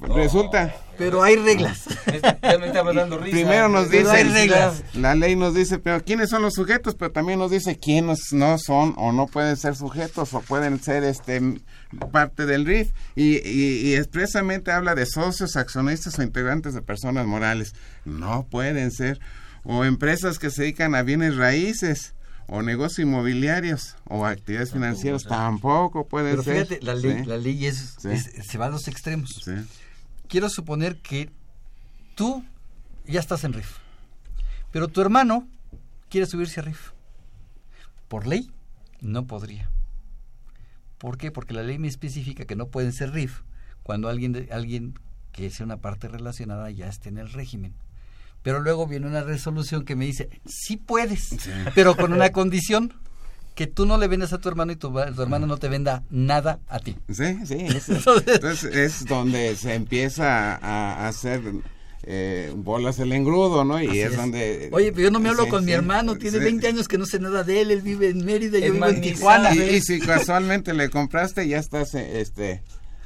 [0.00, 0.74] resulta.
[0.98, 1.84] Pero hay reglas.
[2.42, 3.34] Ya me estaba dando risa.
[3.36, 4.84] Primero nos dice, hay reglas.
[4.94, 8.58] la ley nos dice, pero quiénes son los sujetos, pero también nos dice quiénes no
[8.58, 11.40] son o no pueden ser sujetos o pueden ser este
[12.12, 17.26] parte del RIF y, y- y expresamente habla de socios, accionistas o integrantes de personas
[17.26, 17.74] morales.
[18.04, 19.20] No pueden ser
[19.64, 22.14] o empresas que se dedican a bienes raíces
[22.46, 26.66] o negocios inmobiliarios o actividades financieras tampoco pueden Pero ser.
[26.66, 28.08] fíjate, la ley, Sí, la ley es, Sí.
[28.10, 29.40] es- se va a los extremos.
[29.44, 29.52] sí.
[30.28, 31.30] Quiero suponer que
[32.14, 32.44] tú
[33.06, 33.76] ya estás en RIF,
[34.72, 35.46] pero tu hermano
[36.10, 36.90] quiere subirse a RIF.
[38.08, 38.50] Por ley,
[39.00, 39.70] no podría.
[41.04, 41.30] ¿Por qué?
[41.30, 43.42] Porque la ley me especifica que no pueden ser RIF
[43.82, 44.98] cuando alguien, alguien
[45.32, 47.74] que sea una parte relacionada ya esté en el régimen.
[48.42, 51.36] Pero luego viene una resolución que me dice, sí puedes,
[51.74, 52.94] pero con una condición,
[53.54, 56.04] que tú no le vendas a tu hermano y tu, tu hermano no te venda
[56.08, 56.96] nada a ti.
[57.10, 61.42] Sí, sí, es, Entonces- es donde se empieza a hacer
[62.06, 63.82] eh, bolas el engrudo, ¿no?
[63.82, 64.16] Y Así es, es.
[64.16, 64.68] donde...
[64.72, 66.44] Oye, pero yo no me hablo Sí, con mi hermano, tiene sí.
[66.44, 69.00] 20 años que no sé nada de él, él vive en Mérida, yo vivo en
[69.00, 69.54] Tijuana.
[69.54, 72.62] Y, y si casualmente le compraste, ya estás, eh, este...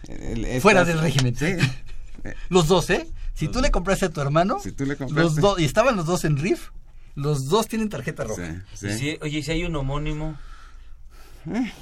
[0.08, 1.34] estás- Fuera del régimen.
[1.36, 1.54] Sí.
[2.48, 3.06] Los dos, ¿eh?
[3.34, 6.06] Si tú le compraste a tu hermano, Si tú le los dos, y estaban los
[6.06, 6.70] dos en RIF,
[7.14, 8.64] los dos tienen tarjeta roja.
[8.74, 8.98] Sí, Y sí.
[8.98, 10.36] si- oye, si hay un homónimo.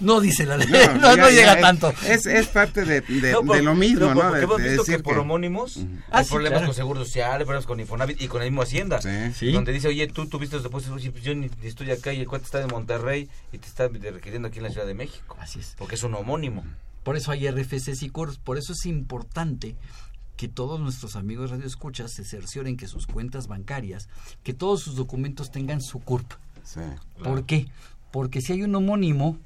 [0.01, 1.93] No dice la ley, no, ya- no ya llega tanto.
[2.07, 4.21] Es, es parte de, de- No, de pero- lo mismo, pero ¿no?
[4.23, 5.79] Porque De- hemos de visto que por homónimos
[6.11, 6.67] Ah, hay problemas claro.
[6.67, 9.01] con Seguro Social, hay problemas con Infonavit y con el mismo Hacienda.
[9.03, 9.33] Sí.
[9.35, 9.53] Sí.
[9.53, 12.21] Donde dice, oye, tú tuviste los depósitos, oye, pues yo ni ni estoy acá y
[12.21, 15.37] el cuate está de Monterrey y te está requiriendo aquí en la Ciudad de México.
[15.41, 15.75] Así es.
[15.79, 16.65] Porque es un homónimo.
[17.03, 19.77] Por eso hay RFCs y CURPS, por eso es importante
[20.37, 24.09] que todos nuestros amigos radioescuchas se cercioren que sus cuentas bancarias,
[24.43, 26.31] que todos sus documentos tengan su CURP.
[26.65, 26.81] Sí.
[27.23, 27.69] ¿Por qué?
[28.11, 29.39] Porque si hay un homónimo,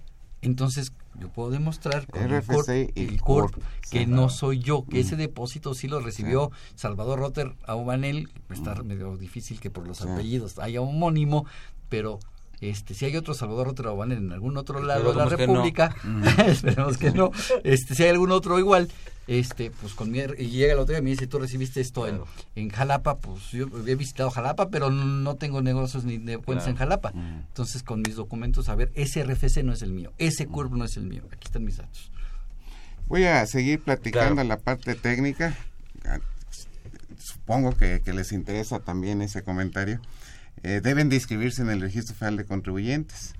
[0.43, 3.57] entonces yo puedo demostrar con el RFC CURP,
[3.91, 9.17] que no soy yo, que ese depósito sí lo recibió Salvador Rotter Aubanel, está medio
[9.17, 10.09] difícil que por los Sí.
[10.09, 11.47] apellidos haya homónimo,
[11.89, 12.21] pero
[12.61, 15.55] este si hay otro Salvador Aubanel en algún otro lado de la Esperemos que no.
[15.63, 15.97] República,
[16.47, 17.31] esperemos que no,
[17.65, 18.91] este si hay algún otro igual,
[19.27, 22.07] este pues con mi y llega el otro día y me dice, "Tú recibiste esto
[22.07, 22.31] en, Claro.
[22.57, 26.71] en Jalapa", pues yo he visitado Jalapa, pero no tengo negocios ni de cuentas Claro.
[26.73, 27.13] en Jalapa.
[27.49, 30.85] Entonces, con mis documentos, a ver, ese RFC no es el mío, ese CURP no
[30.85, 31.23] es el mío.
[31.33, 32.11] Aquí están mis datos.
[33.07, 34.49] Voy a seguir platicando Claro.
[34.49, 35.57] la parte técnica.
[36.05, 36.19] Ah,
[37.19, 40.01] Supongo que, que les interesa también ese comentario.
[40.63, 43.35] Eh, deben de inscribirse en el Registro Federal de Contribuyentes.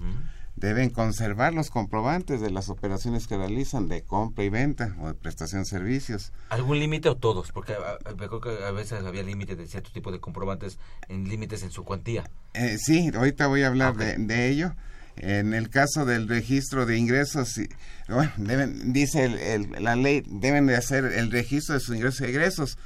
[0.57, 5.15] deben conservar los comprobantes de las operaciones que realizan de compra y venta o de
[5.15, 6.33] prestación de servicios.
[6.51, 7.51] ¿Algún límite o todos?
[7.53, 10.79] Porque a, a- me acuerdo que a veces había límite de cierto tipo de comprobantes
[11.09, 12.29] en límites en su cuantía.
[12.53, 14.75] Eh, sí, ahorita voy a hablar de, de ello.
[15.17, 17.59] En el caso del registro de ingresos,
[18.09, 22.21] bueno, deben, dice el- el- la ley, deben de hacer el registro de sus ingresos
[22.21, 22.77] y egresos.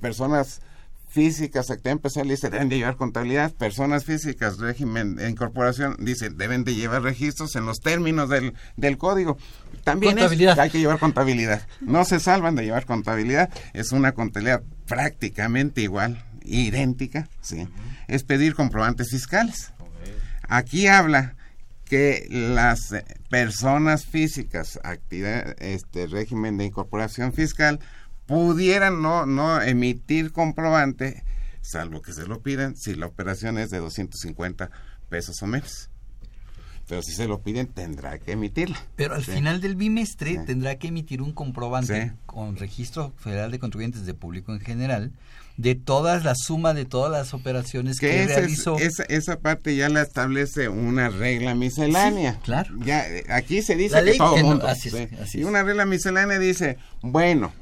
[0.00, 0.60] Personas
[1.08, 3.52] físicas, actividad empresarial, dice, deben de llevar contabilidad.
[3.54, 8.98] Personas físicas, régimen de incorporación, dice, deben de llevar registros en los términos del, del
[8.98, 9.38] código.
[9.84, 11.66] También es- hay que llevar contabilidad.
[11.80, 13.50] No se salvan de llevar contabilidad.
[13.72, 17.66] Es una contabilidad prácticamente igual, idéntica, sí.
[18.06, 19.72] Es pedir comprobantes fiscales.
[20.48, 21.34] Aquí habla
[21.84, 27.80] que las eh, personas físicas, actividad, este régimen de incorporación fiscal,
[28.28, 31.24] pudieran no, no emitir comprobante,
[31.62, 34.70] salvo que se lo pidan, si la operación es de 250
[35.08, 35.88] pesos o menos.
[36.86, 38.78] Pero si se lo piden, tendrá que emitirla.
[38.96, 39.32] Pero al Sí.
[39.32, 40.38] final del bimestre Sí.
[40.46, 42.12] tendrá que emitir un comprobante Sí.
[42.26, 45.12] con registro federal de contribuyentes de público en general
[45.58, 48.78] de todas la suma de todas las operaciones que, que esa, es- realizó.
[48.78, 52.34] esa, esa parte ya la establece una regla miscelánea.
[52.34, 52.74] Sí, claro.
[52.78, 54.66] Ya, eh, aquí se dice La que ley todo que no- mundo.
[54.66, 57.52] así es, y una regla miscelánea dice, bueno,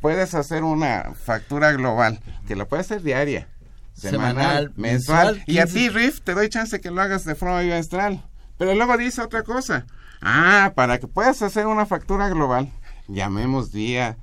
[0.00, 3.48] puedes hacer una factura global, que la puedes hacer diaria,
[3.94, 5.78] semanal, Semanal, mensual, mensual, y a 15.
[5.78, 8.24] ti, Riff, te doy chance que lo hagas de forma bimestral.
[8.58, 9.86] Pero luego dice otra cosa.
[10.20, 12.70] Ah, para que puedas hacer una factura global,
[13.08, 14.18] llamemos día,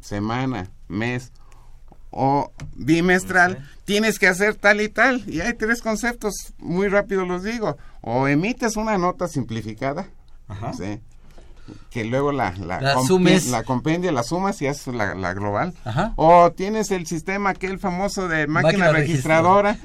[0.00, 1.32] semana, mes
[2.10, 5.28] o bimestral, tienes que hacer tal y tal.
[5.28, 7.76] Y hay tres conceptos, muy rápido los digo.
[8.00, 10.06] O emites una nota simplificada,
[10.76, 11.00] ¿sí?
[11.90, 13.46] Que luego la, la, La compi- sumes.
[13.48, 15.72] la compendia, la sumas y haces la, la global.
[15.84, 16.12] Ajá.
[16.16, 19.76] O tienes el sistema aquel famoso de máquina, Máquina registradora.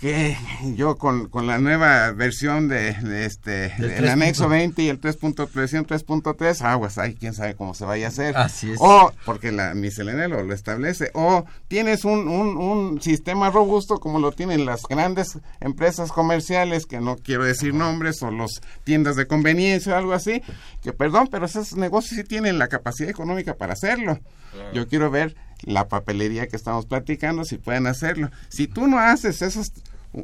[0.00, 0.36] Que
[0.76, 4.10] yo con, con la nueva versión de, de este Del el 3.
[4.10, 8.36] anexo 20 y el 3.3 3.3, aguas, ahí quién sabe cómo se vaya a hacer.
[8.36, 8.78] Así es.
[8.80, 14.20] O, porque la miscelánea lo, lo establece, o tienes un, un, un sistema robusto como
[14.20, 19.26] lo tienen las grandes empresas comerciales, que no quiero decir nombres, o los tiendas de
[19.26, 20.42] conveniencia o algo así,
[20.80, 24.20] que perdón, pero esos negocios sí tienen la capacidad económica para hacerlo.
[24.72, 28.30] Yo quiero ver la papelería que estamos platicando, si pueden hacerlo.
[28.48, 29.72] Si tú no haces esos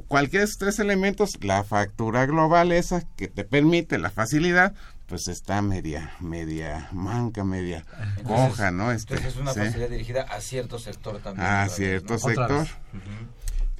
[0.08, 4.74] cualquiera de esos tres elementos, la factura global esa que te permite la facilidad,
[5.06, 7.84] pues está media, media manca, media
[8.16, 8.90] Entonces- coja, ¿no?
[8.92, 9.60] Este, Entonces es una sí.
[9.60, 11.46] facilidad dirigida a cierto sector también.
[11.46, 12.18] A vez, cierto ¿no?
[12.18, 12.66] sector.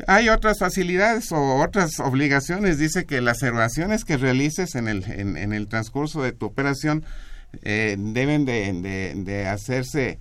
[0.09, 2.78] Hay otras facilidades o otras obligaciones.
[2.78, 7.05] Dice que las erogaciones que realices en el, en, en el transcurso de tu operación
[7.62, 10.18] eh, deben de, de- de hacerse,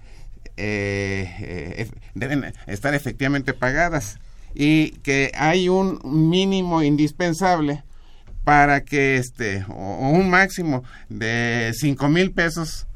[0.58, 4.20] eh, eh, deben estar efectivamente pagadas
[4.56, 7.84] y que hay un mínimo indispensable
[8.44, 12.88] para que este o, o un máximo de cinco mil pesos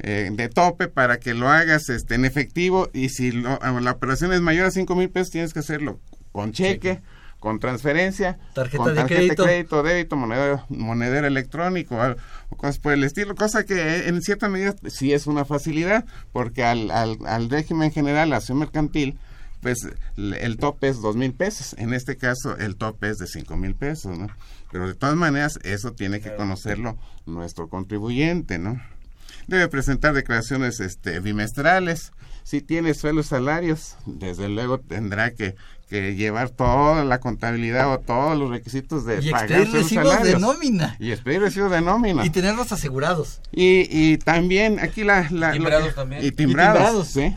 [0.00, 4.32] eh, de tope para que lo hagas este en efectivo y si lo- la operación
[4.32, 6.00] es mayor a cinco mil pesos tienes que hacerlo
[6.32, 7.00] con cheque
[7.44, 9.44] con transferencia Tarjeta con de crédito.
[9.44, 11.96] crédito débito monedero, monedero electrónico
[12.50, 16.04] o, cosas por el estilo cosa que eh, en cierta medida sí es una facilidad
[16.32, 19.16] porque al, al, al régimen general la acción mercantil
[19.64, 21.74] pues el tope es dos mil pesos.
[21.78, 24.26] En este caso, el tope es de cinco mil pesos, ¿no?
[24.70, 28.78] Pero de todas maneras, eso tiene que conocerlo nuestro contribuyente, ¿no?
[29.46, 32.12] Debe presentar declaraciones este, bimestrales.
[32.42, 35.54] Si tiene suelos salarios, desde luego tendrá que,
[36.02, 40.40] que llevar toda la contabilidad o todos los requisitos de Y pagar recibos de salarios.
[40.40, 40.96] nómina.
[40.98, 42.26] Y expedir recibos de nómina.
[42.26, 43.40] Y tenerlos asegurados.
[43.52, 45.28] Y, y también aquí la...
[45.28, 46.24] Timbrados que- también.
[46.24, 47.32] Y Y timbrados, sí.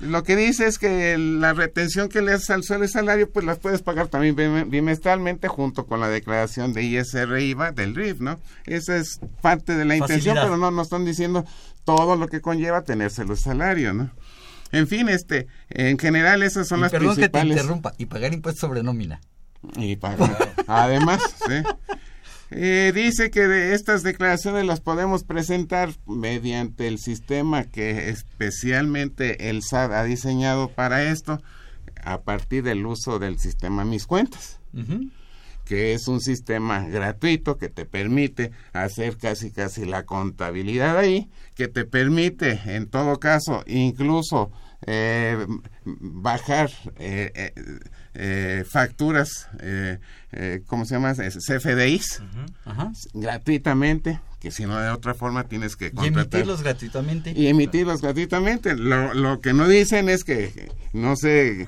[0.00, 3.44] Lo que dice es que la retención que le haces al suelo y salario, pues
[3.44, 8.20] las puedes pagar también bim- bimestralmente junto con la declaración de ISR IVA del RIF,
[8.20, 8.38] ¿no?
[8.66, 10.42] Esa es parte de la intención, Facilidad.
[10.44, 11.44] pero no nos están diciendo
[11.84, 14.10] todo lo que conlleva tener y salario, ¿no?
[14.74, 17.56] En fin, este, en general esas son Y las perdón que te principales.
[17.56, 17.94] interrumpa.
[17.98, 19.20] Y pagar impuestos sobre nómina.
[19.76, 20.54] Y pagar.
[20.66, 21.62] Además, sí.
[22.50, 29.62] Eh, dice que de estas declaraciones las podemos presentar mediante el sistema que especialmente el
[29.62, 31.40] SAT ha diseñado para esto
[32.04, 34.60] a partir del uso del sistema Mis Cuentas,
[35.64, 41.66] que es un sistema gratuito que te permite hacer casi casi la contabilidad ahí, que
[41.66, 44.52] te permite en todo caso incluso
[44.86, 45.46] eh,
[45.84, 47.52] bajar eh, eh,
[48.14, 49.98] eh, facturas, eh,
[50.32, 51.10] eh, ¿cómo se llama?
[51.12, 52.22] Es CFDIs,
[52.64, 52.92] Ajá.
[53.12, 56.22] gratuitamente, que si no de otra forma tienes que Y contratar.
[56.22, 57.32] emitirlos gratuitamente.
[57.34, 58.76] Y emitirlos gratuitamente.
[58.76, 61.66] Lo, lo que no dicen es que no sé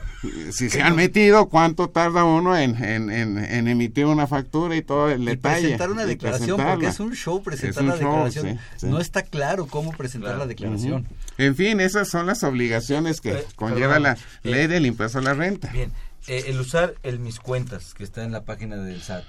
[0.53, 4.83] si se han metido, cuánto tarda uno en, en, en- en emitir una factura y
[4.83, 5.61] todo el Y detalle.
[5.63, 8.47] presentar una y declaración, porque es un show presentar Es un la show, declaración.
[8.59, 8.87] sí, sí.
[8.87, 11.07] No está claro cómo presentar la declaración.
[11.39, 15.19] En fin, esas son las obligaciones que Eh, conlleva perdón, la eh, ley del impuesto
[15.19, 15.71] a la renta.
[15.73, 15.93] Bien,
[16.29, 19.25] eh, el usar el mis cuentas que está en la página del SAT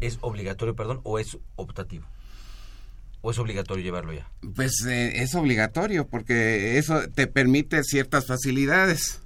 [0.00, 2.06] es obligatorio, perdón, o es optativo.
[3.20, 4.28] O es obligatorio llevarlo ya.
[4.54, 9.20] Pues eh, es obligatorio porque eso te permite ciertas facilidades.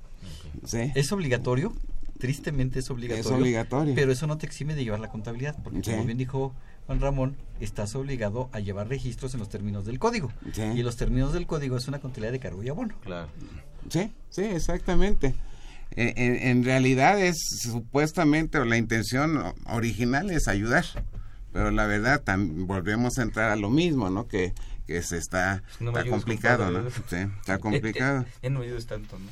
[0.66, 0.92] Sí.
[0.94, 1.72] ¿Es obligatorio?
[2.18, 3.30] Tristemente es obligatorio.
[3.30, 3.94] Es obligatorio.
[3.94, 5.90] Pero eso no te exime de llevar la contabilidad, porque Sí.
[5.92, 6.54] como bien dijo
[6.88, 10.32] Juan Ramón, estás obligado a llevar registros en los términos del código.
[10.54, 10.62] Sí.
[10.62, 12.94] Y los términos del código es una contabilidad de cargo y abono.
[13.04, 13.28] Claro.
[13.90, 15.34] Sí, sí, exactamente.
[15.96, 20.86] Eh, En, en realidad es supuestamente o la intención original es ayudar,
[21.52, 24.26] pero la verdad tam- volvemos a entrar a lo mismo, ¿no?
[24.26, 24.54] Que,
[24.86, 26.84] que se está, No complicado, compadre.
[26.84, 26.90] ¿no?
[27.30, 27.58] Sí, está
[27.98, 28.24] complicado.
[28.42, 29.26] Ya no me ayudes tanto, ¿no?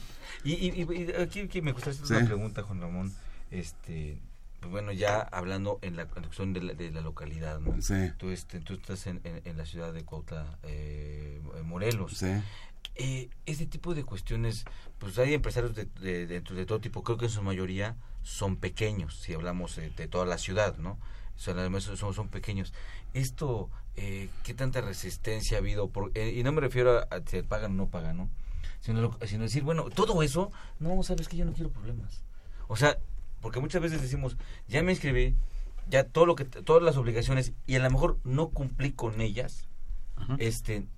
[0.44, 2.14] Y, y- y- y aquí, aquí me gustaría hacer Sí.
[2.22, 3.12] una pregunta, Juan Ramón.
[3.50, 4.18] Este,
[4.66, 7.80] pues bueno, ya hablando en la cuestión de la, de la localidad, ¿no?
[7.80, 8.10] Sí.
[8.18, 12.16] Tú, este, tú estás en, en- en la ciudad de Cuautla, eh, Morelos.
[12.18, 12.32] Sí.
[12.96, 14.64] Eh, este tipo de cuestiones,
[14.98, 18.56] pues hay empresarios de, de, de- de todo tipo, creo que en su mayoría son
[18.56, 20.98] pequeños, si hablamos de, de toda la ciudad, ¿no?
[21.36, 22.72] Son, además son, son pequeños.
[23.14, 25.88] Esto, eh, ¿qué tanta resistencia ha habido?
[25.90, 28.30] Por, eh, y no me refiero a, a si pagan o no pagan, ¿no?
[28.80, 30.50] Sino, lo- sino decir, bueno, todo eso,
[30.80, 32.22] no, sabes que yo no quiero problemas.
[32.68, 32.98] O sea,
[33.46, 34.36] porque muchas veces decimos,
[34.66, 35.36] ya me inscribí,
[35.88, 39.68] ya todo lo que, todas las obligaciones, y a lo mejor no cumplí con ellas,
[40.38, 40.88] este,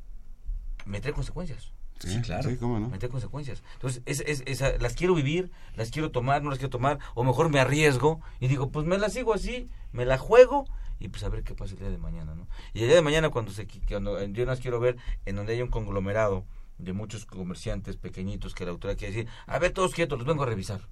[0.86, 1.72] me trae consecuencias.
[1.98, 2.48] Sí, claro.
[2.48, 2.88] sí, cómo no.
[2.88, 3.62] Me trae consecuencias.
[3.74, 7.22] Entonces, es, es, esa- las quiero vivir, las quiero tomar, no las quiero tomar, o
[7.22, 10.64] mejor me arriesgo y digo, pues me la sigo así, me la juego
[10.98, 12.48] y pues a ver qué pasa el día de mañana, ¿no?
[12.72, 14.96] Y el día de mañana cuando se qui- cuando yo las quiero ver
[15.26, 16.46] en donde hay un conglomerado
[16.78, 20.44] de muchos comerciantes pequeñitos que la autoridad quiere decir, a ver todos quietos, los vengo
[20.44, 20.88] a revisar.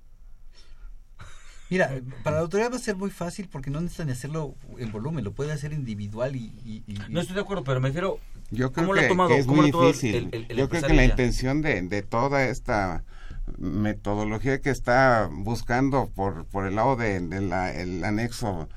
[1.70, 1.90] Mira,
[2.22, 5.32] para la autoridad va a ser muy fácil porque no necesitan hacerlo en volumen, lo
[5.32, 6.52] puede hacer individual y...
[6.64, 8.18] y- y- No estoy de acuerdo, pero me refiero,
[8.50, 9.28] Yo creo ¿cómo lo ha que, tomado?
[9.30, 10.14] que es ¿Cómo muy lo difícil.
[10.14, 11.10] el- el- el Yo creo que la ya?
[11.10, 13.02] intención de, de toda esta
[13.58, 18.68] metodología que está buscando por, por el lado del de, la- el anexo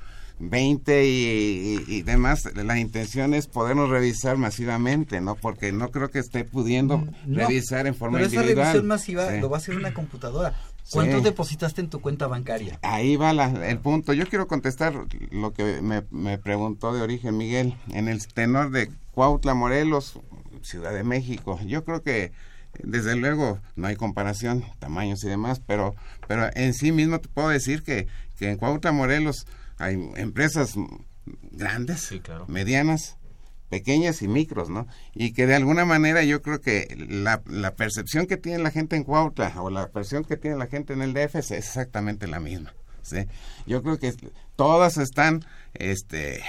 [0.42, 5.34] 20 y, y- y demás, la intención es podernos revisar masivamente, ¿no?
[5.34, 9.28] Porque no creo que esté pudiendo Mm, No, revisar en forma pero esa revisión masiva
[9.30, 9.38] Sí.
[9.40, 10.54] lo va a hacer una computadora.
[10.92, 11.24] ¿Cuánto Sí.
[11.24, 12.78] depositaste en tu cuenta bancaria?
[12.82, 14.12] Ahí va la- el punto.
[14.12, 14.94] Yo quiero contestar
[15.30, 17.76] lo que me, me preguntó de origen Miguel.
[17.92, 20.18] En el tenor de Cuautla, Morelos,
[20.62, 21.58] Ciudad de México.
[21.64, 22.32] Yo creo que,
[22.82, 25.94] desde luego, no hay comparación, tamaños y demás, pero,
[26.28, 28.06] pero en sí mismo te puedo decir que,
[28.38, 29.46] que en Cuautla, Morelos,
[29.78, 30.74] hay empresas
[31.52, 32.10] grandes,
[32.48, 33.16] medianas,
[33.70, 34.86] pequeñas y micros, ¿no?
[35.14, 38.96] Y que de alguna manera yo creo que la, la percepción que tiene la gente
[38.96, 42.40] en Cuautla o la percepción que tiene la gente en el DF es exactamente la
[42.40, 43.24] misma, ¿sí?
[43.66, 44.12] Yo creo que
[44.56, 45.44] todas están,
[45.74, 46.42] este,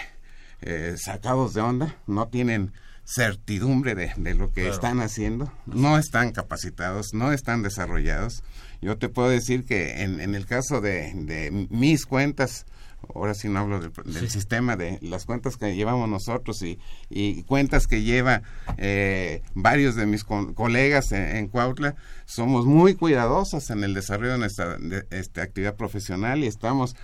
[0.61, 2.73] eh, sacados de onda, no tienen
[3.05, 4.73] certidumbre de, de lo que Claro.
[4.75, 8.43] están haciendo, no están capacitados, no están desarrollados.
[8.81, 12.65] Yo te puedo decir que en, en el caso de, de mis cuentas,
[13.15, 16.79] ahora sí no hablo del, del sistema de las cuentas que llevamos nosotros y,
[17.09, 18.41] y cuentas que lleva
[18.77, 21.95] eh, varios de mis con- colegas en, en Cuautla,
[22.25, 26.95] somos muy cuidadosos en el desarrollo de nuestra de, este, actividad profesional y estamos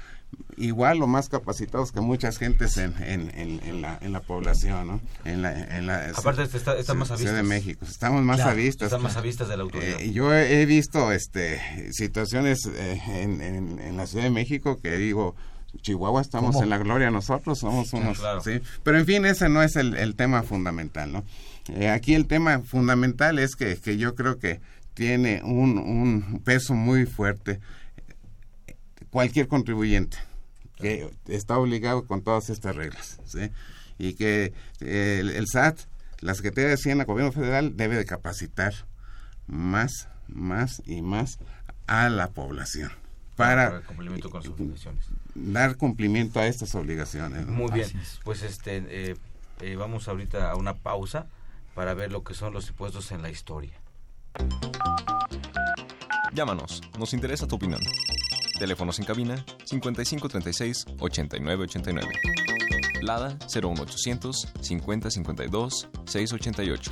[0.58, 4.86] igual o más capacitados que muchas gentes en, en, en, en la, en la población,
[4.88, 5.00] ¿no?
[5.24, 7.58] En la, en la, Aparte, este está- está más a Ciudad de vistas.
[7.66, 7.86] México.
[7.86, 8.88] Estamos más Claro, a vistas.
[8.88, 10.02] están más a vistas de la autoridad.
[10.02, 15.36] Eh, yo he, he visto este situaciones eh, en la Ciudad de México que digo,
[15.82, 16.64] Chihuahua estamos ¿Cómo?
[16.64, 18.20] en la gloria nosotros, somos unos...
[18.20, 18.42] claro.
[18.42, 18.62] ¿sí?
[18.84, 21.24] Pero en fin, ese no es el, el tema fundamental, ¿no?
[21.70, 24.62] Eh, aquí el tema fundamental es que, que yo creo que
[24.94, 27.60] tiene un, un peso muy fuerte
[29.10, 30.18] cualquier contribuyente
[30.78, 33.52] que está obligado con todas estas reglas, ¿sí?
[33.98, 35.80] Y que eh, el, el SAT,
[36.20, 38.74] la Secretaría de Hacienda, el Gobierno Federal debe de capacitar
[39.48, 41.40] más, más y más
[41.88, 42.92] a la población
[43.38, 45.06] para, Para el cumplimiento con sus obligaciones.
[45.38, 47.46] Dar cumplimiento a estas obligaciones.
[47.46, 47.54] ¿no?
[47.54, 47.90] Muy bien,
[48.24, 49.16] pues este, eh,
[49.62, 51.28] eh, vamos ahorita a una pausa
[51.76, 53.74] para ver lo que son los impuestos en la historia.
[56.34, 57.82] Llámanos, nos interesa tu opinión.
[58.60, 62.08] Teléfonos en cabina 5536 8989.
[63.02, 66.92] Lada 01800 5052 688.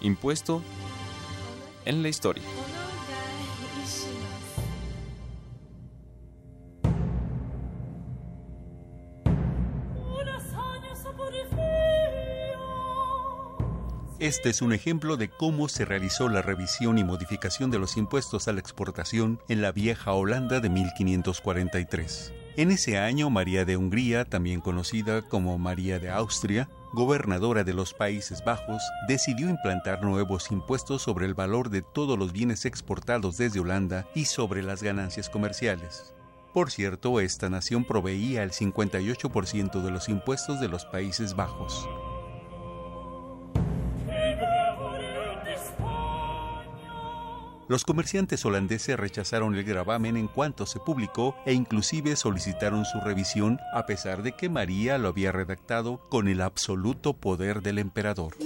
[0.00, 0.62] Impuesto
[1.84, 2.44] en la historia.
[14.20, 18.48] Este es un ejemplo de cómo se realizó la revisión y modificación de los impuestos
[18.48, 22.47] a la exportación en la vieja Holanda de 1543.
[22.58, 27.94] En ese año, María de Hungría, también conocida como María de Austria, gobernadora de los
[27.94, 33.60] Países Bajos, decidió implantar nuevos impuestos sobre el valor de todos los bienes exportados desde
[33.60, 36.14] Holanda y sobre las ganancias comerciales.
[36.52, 41.88] Por cierto, esta nación proveía el 58% de los impuestos de los Países Bajos.
[47.68, 53.58] Los comerciantes holandeses rechazaron el gravamen en cuanto se publicó e inclusive solicitaron su revisión
[53.74, 58.36] a pesar de que María lo había redactado con el absoluto poder del emperador.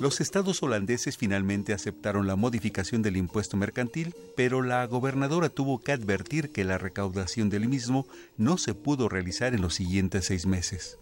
[0.00, 5.90] Los estados holandeses finalmente aceptaron la modificación del impuesto mercantil, pero la gobernadora tuvo que
[5.90, 8.06] advertir que la recaudación del mismo
[8.36, 10.96] no se pudo realizar en los siguientes seis meses.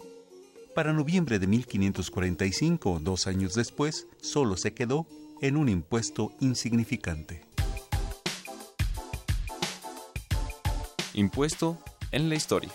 [0.74, 5.06] Para noviembre de 1545, dos años después, solo se quedó
[5.40, 7.42] en un impuesto insignificante.
[11.12, 11.78] Impuesto
[12.10, 12.72] en la historia.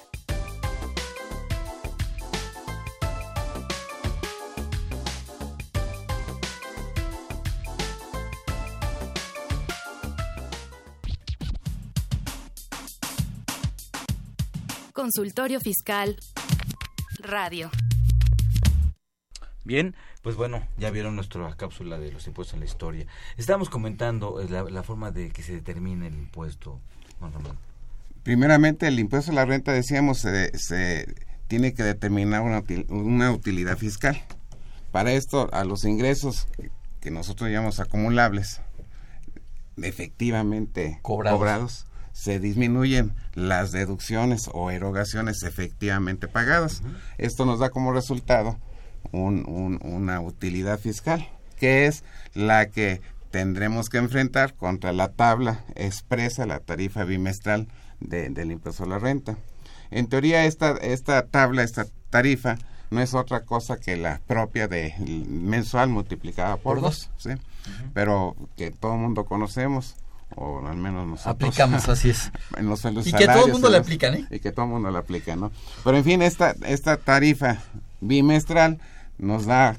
[14.93, 16.15] Consultorio Fiscal
[17.19, 17.69] Radio.
[19.69, 19.93] Bien,
[20.23, 23.05] pues bueno, ya vieron nuestra cápsula de los impuestos en la historia.
[23.37, 26.79] Estamos comentando la, la forma de que se determine el impuesto.
[27.19, 27.55] Juan Ramón.
[28.23, 31.13] Primeramente, el impuesto a la renta, decíamos, se, se
[31.47, 34.19] tiene que determinar una, una, utilidad fiscal.
[34.91, 36.47] Para esto, a los ingresos
[36.99, 38.61] que nosotros llamamos acumulables,
[39.77, 46.81] efectivamente cobrados, cobrados se disminuyen las deducciones o erogaciones efectivamente pagadas.
[46.81, 46.97] Uh -huh.
[47.19, 48.57] Esto nos da como resultado
[49.11, 52.03] un, un, una utilidad fiscal, que es
[52.33, 53.01] la que
[53.31, 57.67] tendremos que enfrentar contra la tabla expresa, la tarifa bimestral
[57.99, 59.37] de, del impuesto a la renta.
[59.91, 62.57] En teoría, esta, esta tabla, esta tarifa,
[62.91, 64.93] no es otra cosa que la propia de
[65.27, 67.29] mensual multiplicada por, por dos, ¿sí?
[67.29, 67.91] uh -huh.
[67.93, 69.95] pero que todo el mundo conocemos
[70.35, 73.51] o al menos nosotros aplicamos así es en los, en los y que todo el
[73.51, 74.27] mundo le aplican ¿eh?
[74.29, 75.51] y que todo el mundo le aplica no
[75.83, 77.57] pero en fin esta esta tarifa
[77.99, 78.79] bimestral
[79.19, 79.77] nos da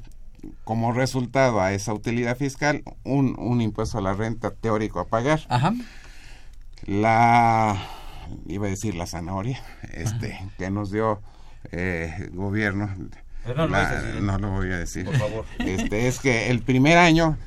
[0.63, 5.41] como resultado a esa utilidad fiscal un, un impuesto a la renta teórico a pagar
[5.49, 5.73] Ajá.
[6.85, 7.77] la
[8.47, 9.61] iba a decir la zanahoria
[9.93, 10.45] este Ajá.
[10.57, 11.21] que nos dio
[11.71, 12.89] eh, gobierno
[13.55, 17.37] no, la, no, lo voy a decir por favor este es que el primer año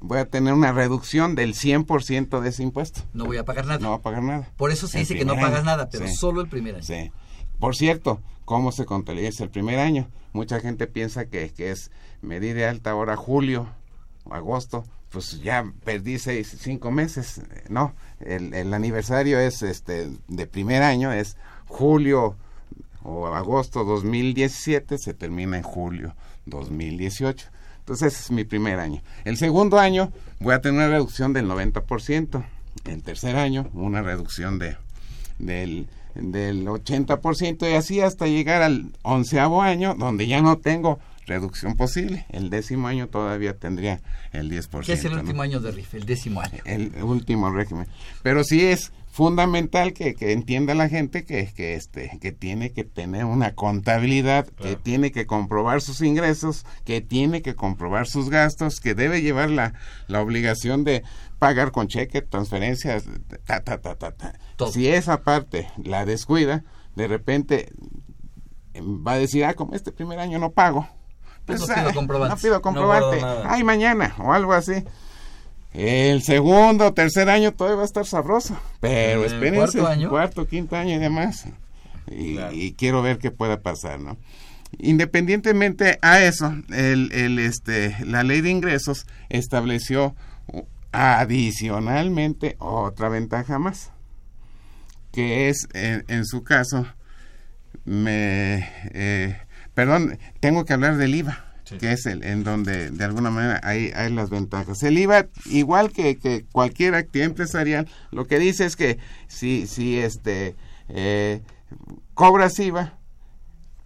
[0.00, 3.00] voy a tener una reducción del 100% de ese impuesto.
[3.14, 3.80] No voy a pagar nada.
[3.80, 4.48] No va a pagar nada.
[4.56, 5.42] Por eso se el dice que no año.
[5.42, 6.14] pagas nada, pero sí.
[6.14, 6.84] solo el primer año.
[6.84, 7.10] Sí.
[7.58, 10.08] Por cierto, ¿cómo se contabiliza el primer año?
[10.32, 11.90] Mucha gente piensa que, que es
[12.22, 13.68] medir de alta hora julio
[14.24, 17.40] o agosto, pues ya perdí seis, cinco meses.
[17.68, 21.36] No, el, el aniversario es este de primer año, es
[21.66, 22.36] julio
[23.02, 26.14] o agosto 2017, se termina en julio
[26.46, 27.48] 2018.
[27.80, 29.02] Entonces ese es mi primer año.
[29.24, 32.44] El segundo año voy a tener una reducción del 90%.
[32.84, 34.76] El tercer año una reducción de,
[35.38, 35.88] del,
[36.18, 42.26] del 80% y así hasta llegar al onceavo año donde ya no tengo reducción posible.
[42.30, 44.00] El décimo año todavía tendría
[44.32, 44.84] el 10%.
[44.84, 45.42] ¿Qué es el último ¿no?
[45.42, 45.94] año de RIF?
[45.94, 46.58] El décimo año.
[46.64, 47.86] El último régimen.
[48.22, 52.84] Pero sí es fundamental que, que entienda la gente que, que, este, que tiene que
[52.84, 54.62] tener una contabilidad, claro.
[54.62, 59.50] que tiene que comprobar sus ingresos, que tiene que comprobar sus gastos, que debe llevar
[59.50, 59.74] la,
[60.06, 61.02] la obligación de
[61.40, 63.06] pagar con cheque, transferencias,
[63.44, 64.34] ta, ta, ta, ta, ta.
[64.70, 66.62] Si esa parte la descuida,
[66.94, 67.72] de repente
[68.76, 70.86] va a decir, ah, como este primer año no pago,
[71.44, 72.34] pues, no pido comprobante.
[72.36, 73.20] No pido comprobante.
[73.20, 74.84] No Ay, mañana o algo así.
[75.74, 80.08] El segundo, tercer año todavía va a estar sabroso, pero ¿El espérense, cuarto año?
[80.10, 81.44] cuarto, quinto año y demás.
[82.10, 84.16] Y, y quiero ver qué pueda pasar, ¿no?
[84.78, 90.14] Independientemente a eso, el, el, este, la ley de ingresos estableció
[90.92, 93.90] adicionalmente otra ventaja más,
[95.12, 96.86] que es, en, en su caso,
[97.84, 99.36] me, eh,
[99.74, 101.44] perdón, tengo que hablar del IVA,
[101.78, 104.82] que es el, en donde de alguna manera hay, hay las ventajas.
[104.82, 109.98] El IVA, igual que, que cualquier actividad empresarial, lo que dice es que si, si
[109.98, 110.56] este,
[110.88, 111.42] eh,
[112.14, 112.98] cobras IVA,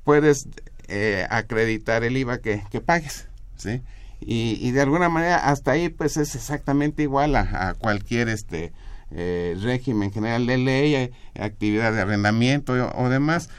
[0.05, 0.49] puedes
[0.89, 3.83] eh, acreditar el IVA que, que pagues, ¿sí?
[4.21, 8.73] Y, y, de alguna manera hasta ahí pues es exactamente igual a, a cualquier este
[9.11, 13.51] eh, régimen general de ley, eh, actividad de arrendamiento o, o, demás.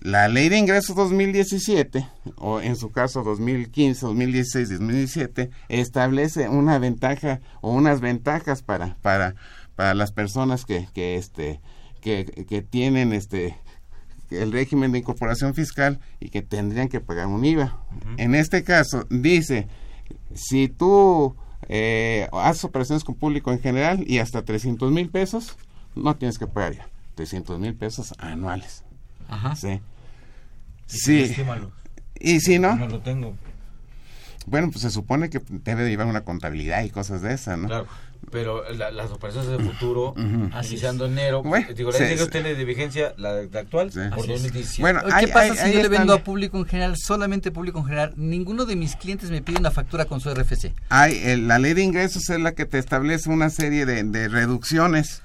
[0.00, 7.40] La ley de ingresos 2017, o en su caso 2015, 2016, 2017, establece una ventaja
[7.60, 9.34] o unas ventajas para, para,
[9.76, 11.60] para las personas que, que, este,
[12.00, 13.56] que, que tienen este,
[14.30, 17.64] el régimen de incorporación fiscal y que tendrían que pagar un IVA.
[17.90, 18.14] Uh -huh.
[18.18, 19.68] En este caso, dice,
[20.34, 21.36] si tú
[21.68, 25.56] eh, haces operaciones con público en general y hasta 300 mil pesos,
[25.94, 26.88] no tienes que pagar ya.
[27.14, 28.84] 300 mil pesos anuales.
[29.28, 29.56] Ajá.
[29.56, 29.80] Sí.
[30.92, 31.34] ¿Y Sí.
[32.20, 32.76] ¿Y si no?
[32.76, 33.34] No lo tengo.
[34.46, 37.68] Bueno, pues se supone que debe de llevar una contabilidad y cosas de esas, ¿no?
[37.68, 37.86] Claro,
[38.32, 40.50] pero la, las operaciones de futuro, Ujú.
[40.66, 42.26] iniciando enero, Bueno, digo, la sí, ley sí.
[42.28, 44.42] tiene de vigencia la, la actual por Así es.
[44.42, 44.82] 2017.
[44.82, 47.52] Bueno, ¿Qué ahí- pasa ahí- si ahí yo le vendo a público en general, solamente
[47.52, 48.14] público en general?
[48.16, 50.74] Ninguno de mis clientes me pide una factura con su RFC.
[50.88, 54.28] Hay, el- la ley de ingresos es la que te establece una serie de, de
[54.28, 55.22] reducciones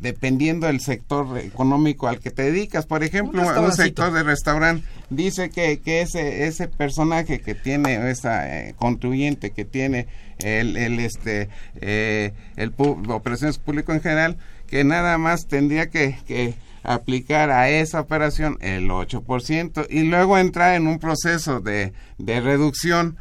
[0.00, 2.86] dependiendo del sector económico al que te dedicas.
[2.86, 8.48] Por ejemplo, Un sector de restaurante dice que, que ese, ese personaje que tiene, esa
[8.68, 10.06] eh, contribuyente que tiene
[10.38, 11.48] el, el este
[11.80, 14.36] eh, el operaciones público en general,
[14.66, 20.74] que nada más tendría que, que aplicar a esa operación el 8% y luego entrar
[20.74, 23.16] en un proceso de, de reducción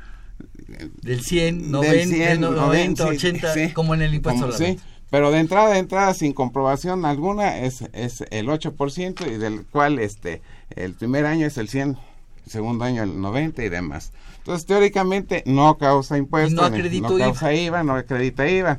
[1.02, 3.70] Del 100, del 90, 100, 90, sí, 80, sí.
[3.74, 4.80] como en el impuesto Como- a la sí.
[5.12, 10.00] Pero de entrada de entrada sin comprobación alguna es, es el 8% y del cual
[10.00, 10.42] este
[10.76, 11.98] el primer año es el 100,
[12.46, 14.14] el segundo año el 90 y demás.
[14.38, 18.78] Entonces teóricamente no causa impuestos, no acredito causa IVA, no acredita IVA.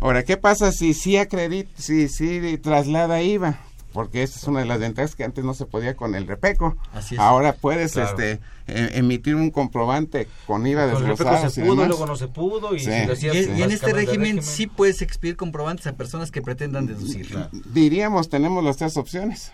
[0.00, 3.60] Ahora, ¿qué pasa si sí acredita, si sí traslada IVA?
[3.98, 6.76] Porque esa es una de las ventajas que antes no se podía con el repeco.
[6.92, 7.20] Así es.
[7.20, 8.10] Ahora puedes Claro.
[8.10, 11.88] este e- emitir un comprobante con IVA Con el desglosado Repeco se y pudo, demás.
[11.88, 12.90] luego no se pudo y Sí.
[13.16, 17.36] si Y, en y este régimen, sí puedes expedir comprobantes a personas que pretendan deducir.
[17.72, 19.50] diríamos tenemos las tres opciones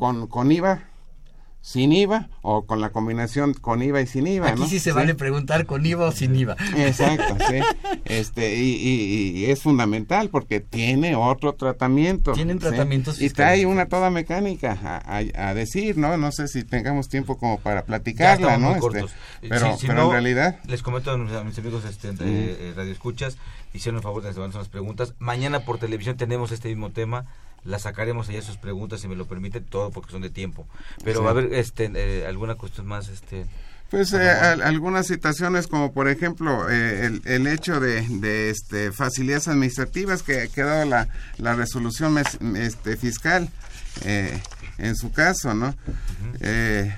[0.00, 0.82] con, con IVA
[1.68, 4.68] sin IVA o con la combinación con IVA y sin IVA Aquí ¿no?
[4.68, 6.54] sí se vale preguntar con IVA o sin IVA.
[6.76, 7.58] exacto sí
[8.04, 12.66] este y, y- y es fundamental porque tiene otro tratamiento Tienen ¿sí?
[12.68, 17.08] tratamientos y trae una toda mecánica a, a- a decir no no sé si tengamos
[17.08, 19.04] tiempo como para platicarla no Este,
[19.48, 22.72] pero Si- si pero no, en realidad Les comento a mis, amigos este, de eh,
[22.76, 23.38] Radio Escuchas,
[23.74, 25.14] hicieron el favor de hacernos unas preguntas.
[25.18, 27.26] Mañana por televisión tenemos este mismo tema.
[27.66, 30.66] La sacaremos allá sus preguntas, si me lo permite, todo porque son de tiempo.
[31.04, 31.24] Pero Sí.
[31.24, 33.08] va a haber este, eh, alguna cuestión más.
[33.08, 33.44] este
[33.90, 38.90] Pues eh, al- algunas situaciones como por ejemplo eh, el, el hecho de, de, este,
[38.92, 41.08] facilidades administrativas que, que ha dado la,
[41.38, 43.48] la resolución mes- este, fiscal
[44.04, 44.40] eh,
[44.78, 45.74] en su caso, ¿no?
[46.40, 46.94] Eh,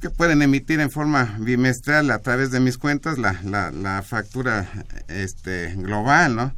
[0.00, 4.68] que pueden emitir en forma bimestral a través de mis cuentas la, la, la factura
[5.08, 6.52] este, global, ¿no?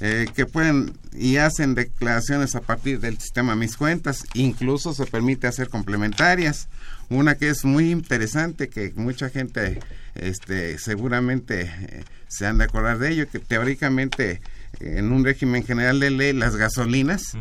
[0.00, 5.46] Eh, que pueden y hacen declaraciones a partir del sistema Mis Cuentas, incluso se permite
[5.46, 6.68] hacer complementarias.
[7.08, 9.80] Una que es muy interesante, que mucha gente
[10.14, 14.40] este, seguramente eh, se han de acordar de ello, que teóricamente
[14.80, 17.36] eh, en un régimen general de ley las gasolinas,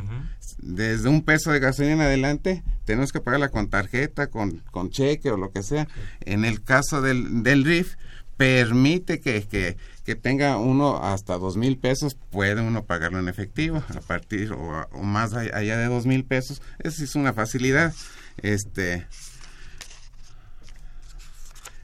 [0.57, 5.31] desde un peso de gasolina en adelante, tenemos que pagarla con tarjeta, con, con cheque
[5.31, 5.87] o lo que sea.
[6.21, 7.95] En el caso del, del RIF,
[8.37, 13.83] permite que, que, que tenga uno hasta dos mil pesos, puede uno pagarlo en efectivo,
[13.95, 16.61] a partir o, o más allá allá de dos mil pesos.
[16.79, 17.93] Esa es una facilidad.
[18.41, 19.07] Este,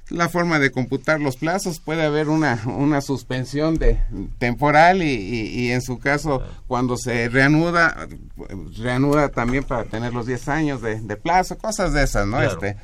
[0.09, 3.97] la forma de computar los plazos puede haber una, una suspensión de
[4.39, 8.07] temporal y, y- y en su caso cuando se reanuda
[8.77, 12.51] reanuda también para tener los 10 años de, de plazo cosas de esas no Claro.
[12.51, 12.77] este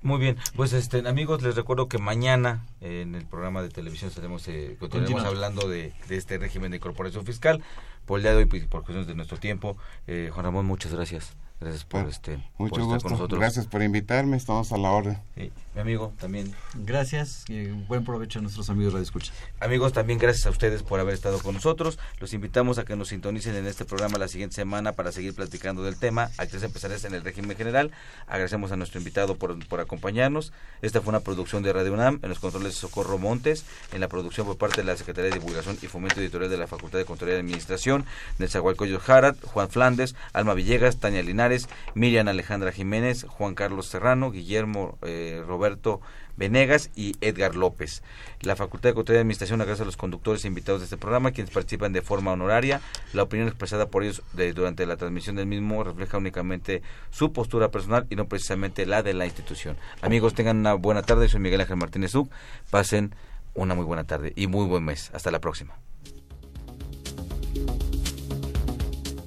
[0.00, 4.10] Muy bien, pues este amigos, les recuerdo que mañana eh, en el programa de televisión
[4.10, 7.62] estaremos, eh, continuaremos hablando de, de este régimen de incorporación fiscal.
[8.06, 9.76] Por el día de hoy, pues, por cuestiones de nuestro tiempo,
[10.06, 11.36] eh, Juan Ramón, muchas gracias.
[11.60, 13.02] Gracias por este Mucho por estar gusto.
[13.02, 13.40] con nosotros.
[13.40, 14.36] Gracias por invitarme.
[14.36, 15.18] Estamos a la orden.
[15.36, 16.54] Sí, mi amigo también.
[16.74, 19.32] Gracias y buen provecho a nuestros amigos Radio Escucha.
[19.58, 21.98] Amigos, también gracias a ustedes por haber estado con nosotros.
[22.20, 25.82] Los invitamos a que nos sintonicen en este programa la siguiente semana para seguir platicando
[25.82, 27.90] del tema actividades empresariales en el régimen general.
[28.28, 30.52] Agradecemos a nuestro invitado por, por acompañarnos.
[30.80, 34.08] Esta fue una producción de Radio UNAM en los controles de Socorro Montes, en la
[34.08, 37.04] producción por parte de la Secretaría de Divulgación y Fomento Editorial de la Facultad de
[37.04, 38.04] Contaduría y Administración,
[38.38, 44.98] Netzahualcoyo Jarat, Juan Flandes, Alma Villegas, Tania Linares, Miriam Alejandra Jiménez, Juan Carlos Serrano, Guillermo
[45.02, 46.00] eh, Roberto
[46.36, 48.02] Venegas y Edgar López.
[48.42, 51.32] La Facultad de Contaduría y Administración agradece a los conductores e invitados de este programa,
[51.32, 52.80] quienes participan de forma honoraria.
[53.12, 54.22] La opinión expresada por ellos
[54.54, 59.14] durante la transmisión del mismo refleja únicamente su postura personal y no precisamente la de
[59.14, 59.76] la institución.
[60.02, 61.28] Amigos, tengan una buena tarde.
[61.28, 62.30] Soy Miguel Ángel Martínez Uc.
[62.70, 63.14] Pasen
[63.54, 65.10] una muy buena tarde y muy buen mes.
[65.14, 65.78] Hasta la próxima.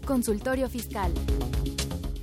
[0.06, 1.14] Consultorio Fiscal.